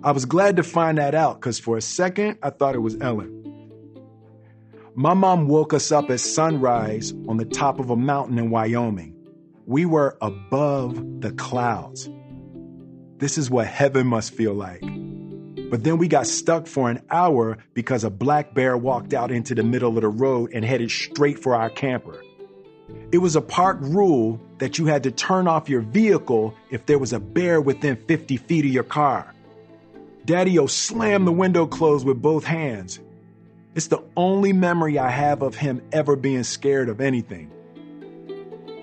I 0.04 0.12
was 0.12 0.26
glad 0.26 0.56
to 0.58 0.64
find 0.64 0.98
that 0.98 1.16
out 1.16 1.40
because 1.40 1.60
for 1.60 1.78
a 1.78 1.82
second 1.82 2.38
I 2.42 2.52
thought 2.52 2.76
it 2.76 2.80
was 2.80 2.98
Ellen. 3.02 3.36
My 4.96 5.14
mom 5.14 5.50
woke 5.50 5.74
us 5.74 5.92
up 5.92 6.10
at 6.10 6.22
sunrise 6.22 7.14
on 7.28 7.36
the 7.36 7.46
top 7.46 7.80
of 7.80 7.90
a 7.90 7.98
mountain 7.98 8.38
in 8.38 8.50
Wyoming. 8.50 9.14
We 9.66 9.86
were 9.86 10.18
above 10.22 11.22
the 11.22 11.34
clouds. 11.34 12.08
This 13.18 13.38
is 13.38 13.50
what 13.50 13.68
heaven 13.68 14.08
must 14.08 14.34
feel 14.34 14.54
like. 14.54 14.84
But 15.70 15.84
then 15.84 15.98
we 15.98 16.08
got 16.08 16.28
stuck 16.28 16.68
for 16.68 16.90
an 16.90 17.02
hour 17.10 17.58
because 17.74 18.04
a 18.04 18.10
black 18.10 18.54
bear 18.54 18.78
walked 18.78 19.14
out 19.14 19.32
into 19.32 19.56
the 19.56 19.64
middle 19.64 19.98
of 19.98 20.02
the 20.02 20.08
road 20.08 20.52
and 20.54 20.64
headed 20.64 20.92
straight 20.92 21.40
for 21.40 21.56
our 21.56 21.70
camper. 21.70 22.22
It 23.12 23.18
was 23.18 23.36
a 23.36 23.42
park 23.42 23.78
rule 23.82 24.40
that 24.60 24.78
you 24.78 24.86
had 24.86 25.04
to 25.04 25.12
turn 25.12 25.48
off 25.48 25.70
your 25.70 25.82
vehicle 25.82 26.54
if 26.70 26.86
there 26.86 27.00
was 27.00 27.14
a 27.14 27.20
bear 27.20 27.60
within 27.60 27.96
50 27.96 28.38
feet 28.38 28.66
of 28.66 28.72
your 28.72 28.84
car. 28.84 29.34
Daddy 30.26 30.58
O 30.60 30.68
slammed 30.68 31.28
the 31.28 31.32
window 31.32 31.66
closed 31.66 32.06
with 32.06 32.22
both 32.22 32.46
hands. 32.46 33.00
It's 33.76 33.88
the 33.88 34.04
only 34.16 34.54
memory 34.54 34.98
I 34.98 35.10
have 35.10 35.42
of 35.42 35.56
him 35.56 35.82
ever 35.92 36.16
being 36.16 36.44
scared 36.44 36.90
of 36.90 37.02
anything. 37.02 37.52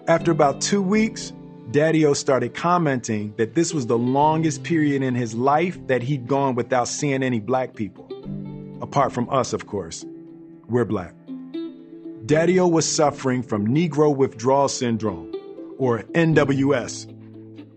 After 0.09 0.31
about 0.31 0.61
two 0.61 0.83
weeks, 0.83 1.33
Daddy 1.73 2.05
O 2.05 2.13
started 2.13 2.55
commenting 2.55 3.33
that 3.39 3.55
this 3.55 3.73
was 3.73 3.87
the 3.87 3.97
longest 3.97 4.63
period 4.63 5.03
in 5.03 5.15
his 5.15 5.35
life 5.35 5.79
that 5.87 6.03
he'd 6.03 6.27
gone 6.27 6.55
without 6.55 6.87
seeing 6.87 7.23
any 7.23 7.41
black 7.41 7.75
people. 7.75 8.11
Apart 8.83 9.13
from 9.13 9.27
us, 9.31 9.55
of 9.55 9.67
course. 9.67 10.05
We're 10.69 10.85
black. 10.85 11.15
Daddy 12.27 12.61
O 12.61 12.69
was 12.69 12.87
suffering 12.87 13.43
from 13.43 13.67
Negro 13.67 14.15
Withdrawal 14.15 14.69
Syndrome, 14.69 15.35
or 15.79 16.03
NWS, 16.03 17.07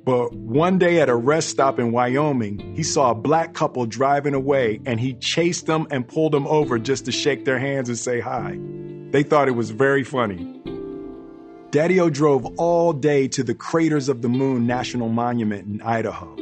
but 0.04 0.36
one 0.36 0.78
day 0.78 1.00
at 1.00 1.08
a 1.08 1.16
rest 1.16 1.48
stop 1.50 1.80
in 1.80 1.94
Wyoming, 1.94 2.76
he 2.76 2.84
saw 2.84 3.12
a 3.12 3.16
black 3.16 3.54
couple 3.54 3.86
driving 3.86 4.34
away 4.34 4.82
and 4.86 5.00
he 5.00 5.14
chased 5.14 5.68
them 5.68 5.88
and 5.90 6.06
pulled 6.06 6.34
them 6.34 6.46
over 6.48 6.78
just 6.78 7.06
to 7.06 7.14
shake 7.14 7.46
their 7.46 7.60
hands 7.60 7.88
and 7.88 7.98
say 7.98 8.20
hi. 8.20 8.60
They 9.12 9.24
thought 9.24 9.48
it 9.48 9.56
was 9.56 9.72
very 9.72 10.04
funny. 10.04 10.55
Daddy 11.76 12.00
O 12.00 12.10
drove 12.10 12.46
all 12.58 12.94
day 12.94 13.28
to 13.28 13.44
the 13.44 13.54
Craters 13.54 14.08
of 14.08 14.22
the 14.22 14.30
Moon 14.30 14.66
National 14.66 15.10
Monument 15.10 15.68
in 15.68 15.82
Idaho. 15.82 16.34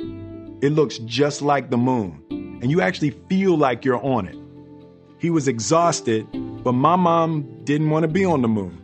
It 0.61 0.73
looks 0.73 0.99
just 0.99 1.41
like 1.41 1.71
the 1.71 1.77
moon, 1.77 2.59
and 2.61 2.69
you 2.69 2.81
actually 2.81 3.09
feel 3.29 3.57
like 3.57 3.83
you're 3.83 3.99
on 4.05 4.27
it. 4.27 4.37
He 5.17 5.31
was 5.31 5.47
exhausted, 5.47 6.27
but 6.63 6.73
my 6.73 6.95
mom 6.95 7.63
didn't 7.63 7.89
want 7.89 8.03
to 8.03 8.07
be 8.07 8.23
on 8.23 8.43
the 8.43 8.47
moon, 8.47 8.79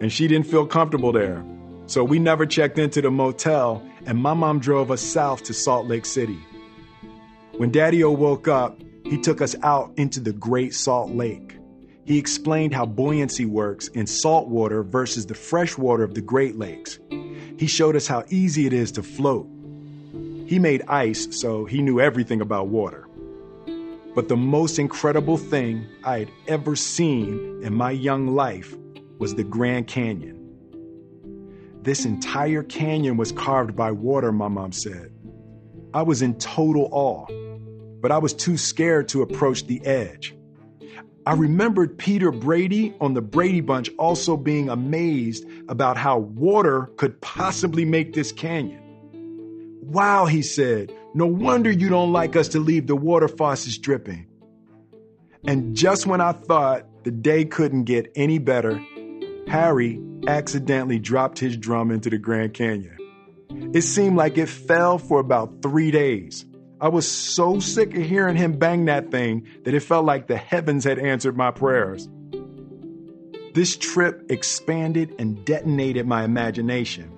and 0.00 0.10
she 0.10 0.26
didn't 0.26 0.48
feel 0.48 0.66
comfortable 0.66 1.12
there. 1.12 1.44
So 1.86 2.02
we 2.02 2.18
never 2.18 2.44
checked 2.44 2.76
into 2.76 3.00
the 3.00 3.12
motel 3.12 3.80
and 4.04 4.18
my 4.18 4.34
mom 4.34 4.58
drove 4.58 4.90
us 4.90 5.00
south 5.00 5.44
to 5.44 5.54
Salt 5.54 5.86
Lake 5.86 6.06
City. 6.06 6.40
When 7.56 7.70
Daddy 7.70 8.02
O 8.02 8.10
woke 8.10 8.48
up, 8.48 8.82
he 9.04 9.16
took 9.16 9.40
us 9.40 9.54
out 9.62 9.92
into 9.96 10.18
the 10.18 10.32
Great 10.32 10.74
Salt 10.74 11.12
Lake. 11.12 11.56
He 12.04 12.18
explained 12.18 12.74
how 12.74 12.84
buoyancy 12.84 13.46
works 13.46 13.88
in 13.88 14.06
salt 14.06 14.48
water 14.48 14.82
versus 14.82 15.24
the 15.24 15.34
fresh 15.34 15.78
water 15.78 16.04
of 16.04 16.14
the 16.14 16.20
Great 16.20 16.56
Lakes. 16.56 16.98
He 17.58 17.66
showed 17.66 17.96
us 17.96 18.06
how 18.06 18.24
easy 18.28 18.66
it 18.66 18.74
is 18.74 18.92
to 18.92 19.02
float. 19.02 19.48
He 20.46 20.58
made 20.58 20.82
ice, 20.86 21.28
so 21.30 21.64
he 21.64 21.80
knew 21.80 22.00
everything 22.00 22.42
about 22.42 22.68
water. 22.68 23.08
But 24.14 24.28
the 24.28 24.36
most 24.36 24.78
incredible 24.78 25.38
thing 25.38 25.86
I 26.04 26.18
had 26.18 26.30
ever 26.46 26.76
seen 26.76 27.60
in 27.62 27.74
my 27.74 27.90
young 27.90 28.34
life 28.34 28.76
was 29.18 29.34
the 29.34 29.44
Grand 29.44 29.86
Canyon. 29.86 30.38
This 31.82 32.04
entire 32.04 32.62
canyon 32.62 33.16
was 33.16 33.32
carved 33.32 33.74
by 33.74 33.92
water, 33.92 34.30
my 34.30 34.48
mom 34.48 34.72
said. 34.72 35.10
I 35.94 36.02
was 36.02 36.20
in 36.20 36.38
total 36.38 36.88
awe, 36.92 37.26
but 38.00 38.12
I 38.12 38.18
was 38.18 38.34
too 38.34 38.58
scared 38.58 39.08
to 39.08 39.22
approach 39.22 39.66
the 39.66 39.84
edge. 39.86 40.34
I 41.26 41.32
remembered 41.32 41.96
Peter 41.96 42.30
Brady 42.30 42.94
on 43.00 43.14
the 43.14 43.22
Brady 43.22 43.62
Bunch 43.62 43.88
also 43.98 44.36
being 44.36 44.68
amazed 44.68 45.46
about 45.68 45.96
how 45.96 46.18
water 46.18 46.90
could 46.96 47.18
possibly 47.22 47.86
make 47.86 48.12
this 48.12 48.30
canyon. 48.30 48.82
Wow, 49.82 50.26
he 50.26 50.42
said, 50.42 50.92
no 51.14 51.26
wonder 51.26 51.70
you 51.70 51.88
don't 51.88 52.12
like 52.12 52.36
us 52.36 52.48
to 52.48 52.60
leave 52.60 52.86
the 52.86 52.96
water 52.96 53.28
faucets 53.28 53.78
dripping. 53.78 54.26
And 55.46 55.74
just 55.74 56.06
when 56.06 56.20
I 56.20 56.32
thought 56.32 56.86
the 57.04 57.10
day 57.10 57.46
couldn't 57.46 57.84
get 57.84 58.12
any 58.14 58.38
better, 58.38 58.84
Harry 59.46 60.02
accidentally 60.26 60.98
dropped 60.98 61.38
his 61.38 61.56
drum 61.56 61.90
into 61.90 62.10
the 62.10 62.18
Grand 62.18 62.52
Canyon. 62.52 62.98
It 63.72 63.82
seemed 63.82 64.16
like 64.16 64.36
it 64.36 64.48
fell 64.48 64.98
for 64.98 65.20
about 65.20 65.62
three 65.62 65.90
days. 65.90 66.44
I 66.80 66.88
was 66.88 67.06
so 67.08 67.60
sick 67.60 67.94
of 67.96 68.02
hearing 68.02 68.36
him 68.36 68.58
bang 68.58 68.86
that 68.86 69.10
thing 69.10 69.46
that 69.64 69.74
it 69.74 69.80
felt 69.80 70.04
like 70.04 70.26
the 70.26 70.36
heavens 70.36 70.84
had 70.84 70.98
answered 70.98 71.36
my 71.36 71.50
prayers. 71.50 72.08
This 73.54 73.76
trip 73.76 74.30
expanded 74.30 75.14
and 75.20 75.44
detonated 75.44 76.06
my 76.06 76.24
imagination. 76.24 77.12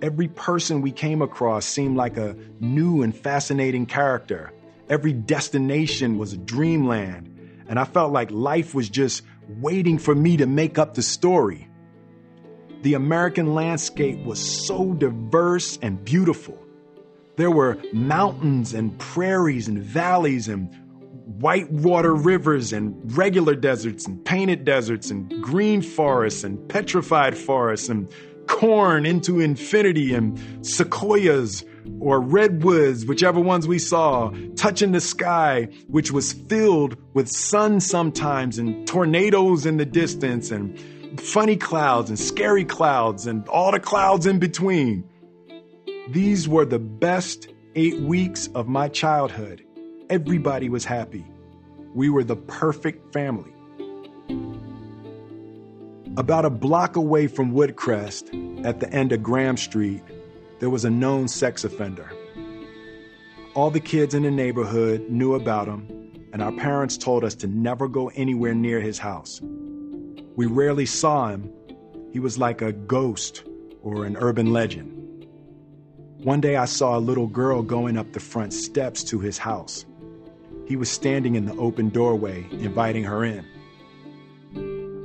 Every 0.00 0.28
person 0.28 0.80
we 0.80 0.92
came 0.92 1.20
across 1.20 1.66
seemed 1.66 1.96
like 1.96 2.16
a 2.16 2.36
new 2.60 3.02
and 3.02 3.14
fascinating 3.14 3.84
character. 3.84 4.52
Every 4.88 5.12
destination 5.12 6.16
was 6.16 6.32
a 6.32 6.38
dreamland, 6.38 7.64
and 7.68 7.78
I 7.78 7.84
felt 7.84 8.12
like 8.12 8.30
life 8.30 8.74
was 8.74 8.88
just 8.88 9.22
waiting 9.60 9.98
for 9.98 10.14
me 10.14 10.38
to 10.38 10.46
make 10.46 10.78
up 10.78 10.94
the 10.94 11.02
story. 11.02 11.68
The 12.82 12.94
American 12.94 13.54
landscape 13.54 14.24
was 14.24 14.38
so 14.38 14.94
diverse 14.94 15.78
and 15.82 16.02
beautiful. 16.02 16.65
There 17.36 17.50
were 17.50 17.78
mountains 17.92 18.72
and 18.72 18.98
prairies 18.98 19.68
and 19.68 19.78
valleys 19.78 20.48
and 20.48 20.74
whitewater 21.38 22.14
rivers 22.14 22.72
and 22.72 22.94
regular 23.16 23.54
deserts 23.54 24.06
and 24.06 24.24
painted 24.24 24.64
deserts 24.64 25.10
and 25.10 25.42
green 25.42 25.82
forests 25.82 26.44
and 26.44 26.66
petrified 26.68 27.36
forests 27.36 27.90
and 27.90 28.08
corn 28.46 29.04
into 29.04 29.40
infinity 29.40 30.14
and 30.14 30.38
sequoias 30.64 31.64
or 32.00 32.20
redwoods, 32.20 33.04
whichever 33.04 33.40
ones 33.40 33.68
we 33.68 33.78
saw, 33.78 34.32
touching 34.56 34.92
the 34.92 35.00
sky, 35.00 35.68
which 35.88 36.10
was 36.10 36.32
filled 36.32 36.96
with 37.12 37.28
sun 37.28 37.80
sometimes 37.80 38.58
and 38.58 38.86
tornadoes 38.86 39.66
in 39.66 39.76
the 39.76 39.84
distance 39.84 40.50
and 40.50 40.80
funny 41.20 41.56
clouds 41.56 42.08
and 42.08 42.18
scary 42.18 42.64
clouds 42.64 43.26
and 43.26 43.46
all 43.48 43.72
the 43.72 43.80
clouds 43.80 44.26
in 44.26 44.38
between. 44.38 45.04
These 46.08 46.48
were 46.48 46.64
the 46.64 46.78
best 46.78 47.48
eight 47.74 47.98
weeks 47.98 48.48
of 48.54 48.68
my 48.68 48.86
childhood. 48.86 49.66
Everybody 50.08 50.68
was 50.68 50.84
happy. 50.84 51.24
We 51.96 52.10
were 52.10 52.22
the 52.22 52.36
perfect 52.36 53.12
family. 53.12 53.52
About 56.16 56.44
a 56.44 56.50
block 56.50 56.94
away 56.94 57.26
from 57.26 57.52
Woodcrest, 57.52 58.64
at 58.64 58.78
the 58.78 58.88
end 58.92 59.10
of 59.10 59.24
Graham 59.24 59.56
Street, 59.56 60.00
there 60.60 60.70
was 60.70 60.84
a 60.84 60.90
known 60.90 61.26
sex 61.26 61.64
offender. 61.64 62.08
All 63.54 63.72
the 63.72 63.80
kids 63.80 64.14
in 64.14 64.22
the 64.22 64.30
neighborhood 64.30 65.10
knew 65.10 65.34
about 65.34 65.66
him, 65.66 65.88
and 66.32 66.40
our 66.40 66.52
parents 66.52 66.96
told 66.96 67.24
us 67.24 67.34
to 67.36 67.48
never 67.48 67.88
go 67.88 68.10
anywhere 68.14 68.54
near 68.54 68.80
his 68.80 69.00
house. 69.00 69.40
We 70.36 70.46
rarely 70.46 70.86
saw 70.86 71.30
him. 71.30 71.52
He 72.12 72.20
was 72.20 72.38
like 72.38 72.62
a 72.62 72.70
ghost 72.70 73.42
or 73.82 74.04
an 74.04 74.16
urban 74.18 74.52
legend. 74.52 74.95
One 76.26 76.40
day 76.40 76.56
I 76.56 76.64
saw 76.64 76.98
a 76.98 77.06
little 77.08 77.28
girl 77.28 77.62
going 77.62 77.96
up 77.96 78.10
the 78.10 78.18
front 78.18 78.52
steps 78.52 79.04
to 79.04 79.20
his 79.20 79.38
house. 79.38 79.86
He 80.66 80.74
was 80.74 80.90
standing 80.90 81.36
in 81.36 81.46
the 81.46 81.54
open 81.54 81.88
doorway, 81.88 82.44
inviting 82.50 83.04
her 83.04 83.22
in. 83.22 83.46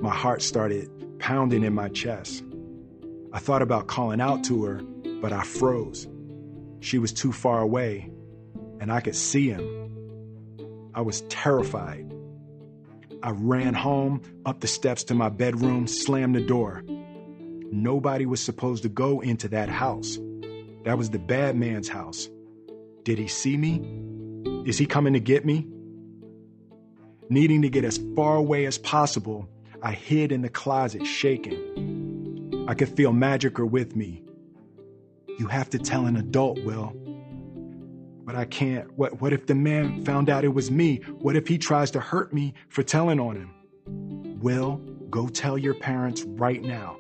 My 0.02 0.16
heart 0.16 0.42
started 0.42 0.90
pounding 1.20 1.64
in 1.64 1.76
my 1.76 1.90
chest. 1.90 2.44
I 3.32 3.38
thought 3.38 3.62
about 3.62 3.86
calling 3.86 4.20
out 4.20 4.44
to 4.46 4.64
her, 4.64 4.82
but 5.22 5.32
I 5.32 5.44
froze. 5.44 6.08
She 6.80 6.98
was 6.98 7.14
too 7.14 7.32
far 7.32 7.62
away, 7.62 8.10
and 8.80 8.92
I 8.92 9.00
could 9.00 9.16
see 9.16 9.48
him. 9.48 10.90
I 10.96 11.02
was 11.02 11.22
terrified. 11.30 12.12
I 13.22 13.30
ran 13.30 13.76
home, 13.76 14.24
up 14.44 14.60
the 14.60 14.68
steps 14.68 15.04
to 15.04 15.14
my 15.14 15.30
bedroom, 15.30 15.86
slammed 15.86 16.34
the 16.34 16.42
door. 16.42 16.84
Nobody 17.72 18.26
was 18.26 18.42
supposed 18.42 18.82
to 18.82 18.90
go 18.90 19.20
into 19.20 19.50
that 19.50 19.70
house. 19.70 20.18
That 20.84 20.98
was 20.98 21.10
the 21.10 21.20
bad 21.20 21.56
man's 21.56 21.88
house. 21.88 22.30
Did 23.04 23.20
he 23.20 23.28
see 23.28 23.58
me? 23.58 23.82
Is 24.66 24.78
he 24.78 24.86
coming 24.86 25.14
to 25.14 25.20
get 25.20 25.46
me? 25.46 25.68
Needing 27.30 27.62
to 27.62 27.70
get 27.70 27.86
as 27.86 28.00
far 28.16 28.36
away 28.36 28.66
as 28.66 28.78
possible, 28.78 29.50
I 29.82 29.94
hid 29.94 30.32
in 30.32 30.42
the 30.42 30.50
closet, 30.50 31.06
shaking. 31.06 32.66
I 32.68 32.74
could 32.74 32.90
feel 32.90 33.12
Magicker 33.12 33.70
with 33.70 33.96
me. 33.96 34.24
You 35.40 35.48
have 35.48 35.70
to 35.72 35.80
tell 35.80 36.06
an 36.06 36.18
adult, 36.18 36.64
Will. 36.64 36.94
But 38.24 38.36
I 38.36 38.46
can't. 38.46 38.92
What, 38.98 39.22
what 39.22 39.34
if 39.34 39.48
the 39.48 39.56
man 39.56 40.04
found 40.06 40.30
out 40.30 40.44
it 40.44 40.54
was 40.54 40.70
me? 40.70 40.98
What 41.20 41.36
if 41.36 41.48
he 41.48 41.58
tries 41.58 41.92
to 41.92 42.00
hurt 42.00 42.34
me 42.34 42.54
for 42.70 42.84
telling 42.84 43.20
on 43.20 43.36
him? 43.36 44.40
Will, 44.42 44.78
go 45.10 45.28
tell 45.28 45.58
your 45.58 45.74
parents 45.74 46.24
right 46.24 46.62
now. 46.62 46.98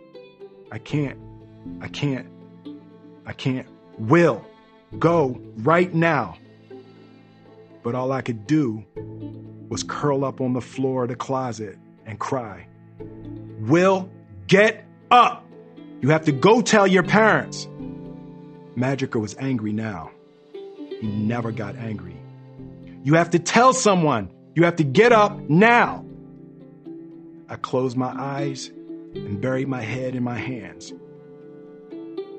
I 0.72 0.80
can't. 0.80 1.20
I 1.82 1.88
can't. 1.88 2.28
I 3.26 3.34
can't. 3.34 3.68
Will, 4.02 4.44
go 4.98 5.40
right 5.58 5.94
now. 5.94 6.36
But 7.84 7.94
all 7.94 8.12
I 8.12 8.22
could 8.22 8.48
do 8.48 8.84
was 9.70 9.84
curl 9.84 10.26
up 10.26 10.42
on 10.42 10.54
the 10.54 10.62
floor 10.62 11.04
of 11.04 11.10
the 11.10 11.16
closet 11.16 11.78
and 12.08 12.18
cry. 12.18 12.66
Will, 13.60 14.10
get 14.48 14.86
up! 15.12 15.46
You 16.02 16.10
have 16.10 16.26
to 16.26 16.32
go 16.32 16.64
tell 16.64 16.88
your 16.88 17.04
parents. 17.04 17.68
Magicker 18.76 19.22
was 19.22 19.36
angry 19.38 19.72
now. 19.72 20.10
He 21.00 21.06
never 21.06 21.52
got 21.52 21.76
angry. 21.76 22.18
You 23.04 23.14
have 23.14 23.30
to 23.30 23.40
tell 23.40 23.72
someone. 23.72 24.32
You 24.56 24.64
have 24.66 24.78
to 24.78 24.84
get 24.84 25.12
up 25.12 25.38
now. 25.48 26.04
I 27.50 27.56
closed 27.56 27.98
my 27.98 28.12
eyes 28.18 28.70
and 29.14 29.40
buried 29.40 29.68
my 29.68 29.82
head 29.82 30.16
in 30.16 30.24
my 30.24 30.40
hands. 30.40 30.92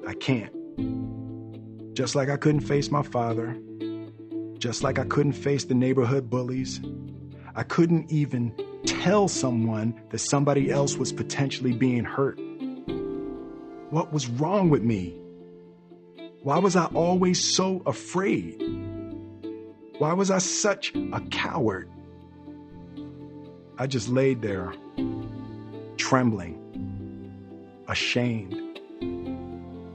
I 0.09 0.15
can't. 0.15 0.53
Just 1.93 2.15
like 2.15 2.31
I 2.31 2.37
couldn't 2.39 2.63
face 2.63 2.91
my 2.91 3.03
father, 3.03 3.55
just 4.59 4.83
like 4.83 4.99
I 4.99 5.05
couldn't 5.05 5.33
face 5.33 5.65
the 5.65 5.75
neighborhood 5.75 6.31
bullies, 6.31 6.81
I 7.55 7.65
couldn't 7.65 8.11
even 8.11 8.55
tell 8.87 9.29
someone 9.29 10.01
that 10.11 10.19
somebody 10.19 10.71
else 10.71 10.97
was 10.97 11.13
potentially 11.13 11.73
being 11.73 12.05
hurt. 12.05 12.41
What 13.91 14.11
was 14.11 14.27
wrong 14.27 14.71
with 14.71 14.83
me? 14.83 15.15
Why 16.43 16.59
was 16.59 16.77
I 16.77 16.87
always 16.87 17.43
so 17.43 17.83
afraid? 17.85 18.57
Why 19.99 20.15
was 20.15 20.31
I 20.31 20.39
such 20.39 20.95
a 20.95 21.21
coward? 21.31 21.91
I 23.79 23.87
just 23.87 24.09
laid 24.09 24.41
there, 24.41 24.73
trembling, 25.99 26.59
ashamed, 27.87 28.81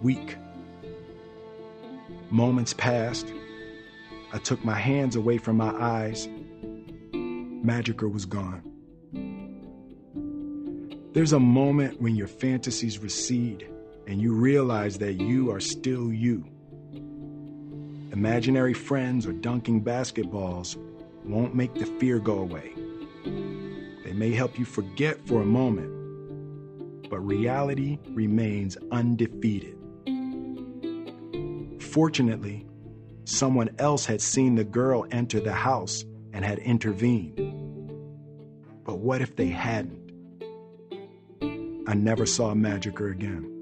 weak. 0.03 0.37
Moments 2.29 2.73
passed. 2.73 3.33
I 4.33 4.37
took 4.39 4.63
my 4.65 4.75
hands 4.75 5.15
away 5.15 5.37
from 5.37 5.57
my 5.57 5.69
eyes. 5.69 6.27
Magicker 7.13 8.11
was 8.11 8.25
gone. 8.25 8.63
There's 11.13 11.33
a 11.33 11.39
moment 11.39 12.01
when 12.01 12.15
your 12.15 12.27
fantasies 12.27 12.99
recede 12.99 13.67
and 14.07 14.21
you 14.21 14.33
realize 14.33 14.97
that 14.99 15.13
you 15.13 15.51
are 15.51 15.59
still 15.59 16.11
you. 16.11 16.45
Imaginary 18.11 18.73
friends 18.73 19.25
or 19.25 19.31
dunking 19.31 19.83
basketballs 19.83 20.75
won't 21.23 21.55
make 21.55 21.73
the 21.75 21.85
fear 21.85 22.19
go 22.19 22.39
away. 22.39 22.73
They 24.03 24.13
may 24.13 24.31
help 24.31 24.59
you 24.59 24.65
forget 24.65 25.25
for 25.27 25.41
a 25.41 25.45
moment, 25.45 27.09
but 27.09 27.19
reality 27.19 27.99
remains 28.09 28.77
undefeated. 28.91 29.76
Fortunately, 31.97 32.63
someone 33.25 33.71
else 33.79 34.05
had 34.05 34.21
seen 34.21 34.53
the 34.53 34.63
girl 34.63 35.07
enter 35.09 35.39
the 35.39 35.51
house 35.51 36.05
and 36.31 36.45
had 36.45 36.59
intervened. 36.59 37.35
But 38.85 38.99
what 38.99 39.19
if 39.19 39.35
they 39.35 39.47
hadn't? 39.47 40.11
I 41.87 41.95
never 41.95 42.27
saw 42.27 42.53
Magicker 42.53 43.11
again. 43.11 43.56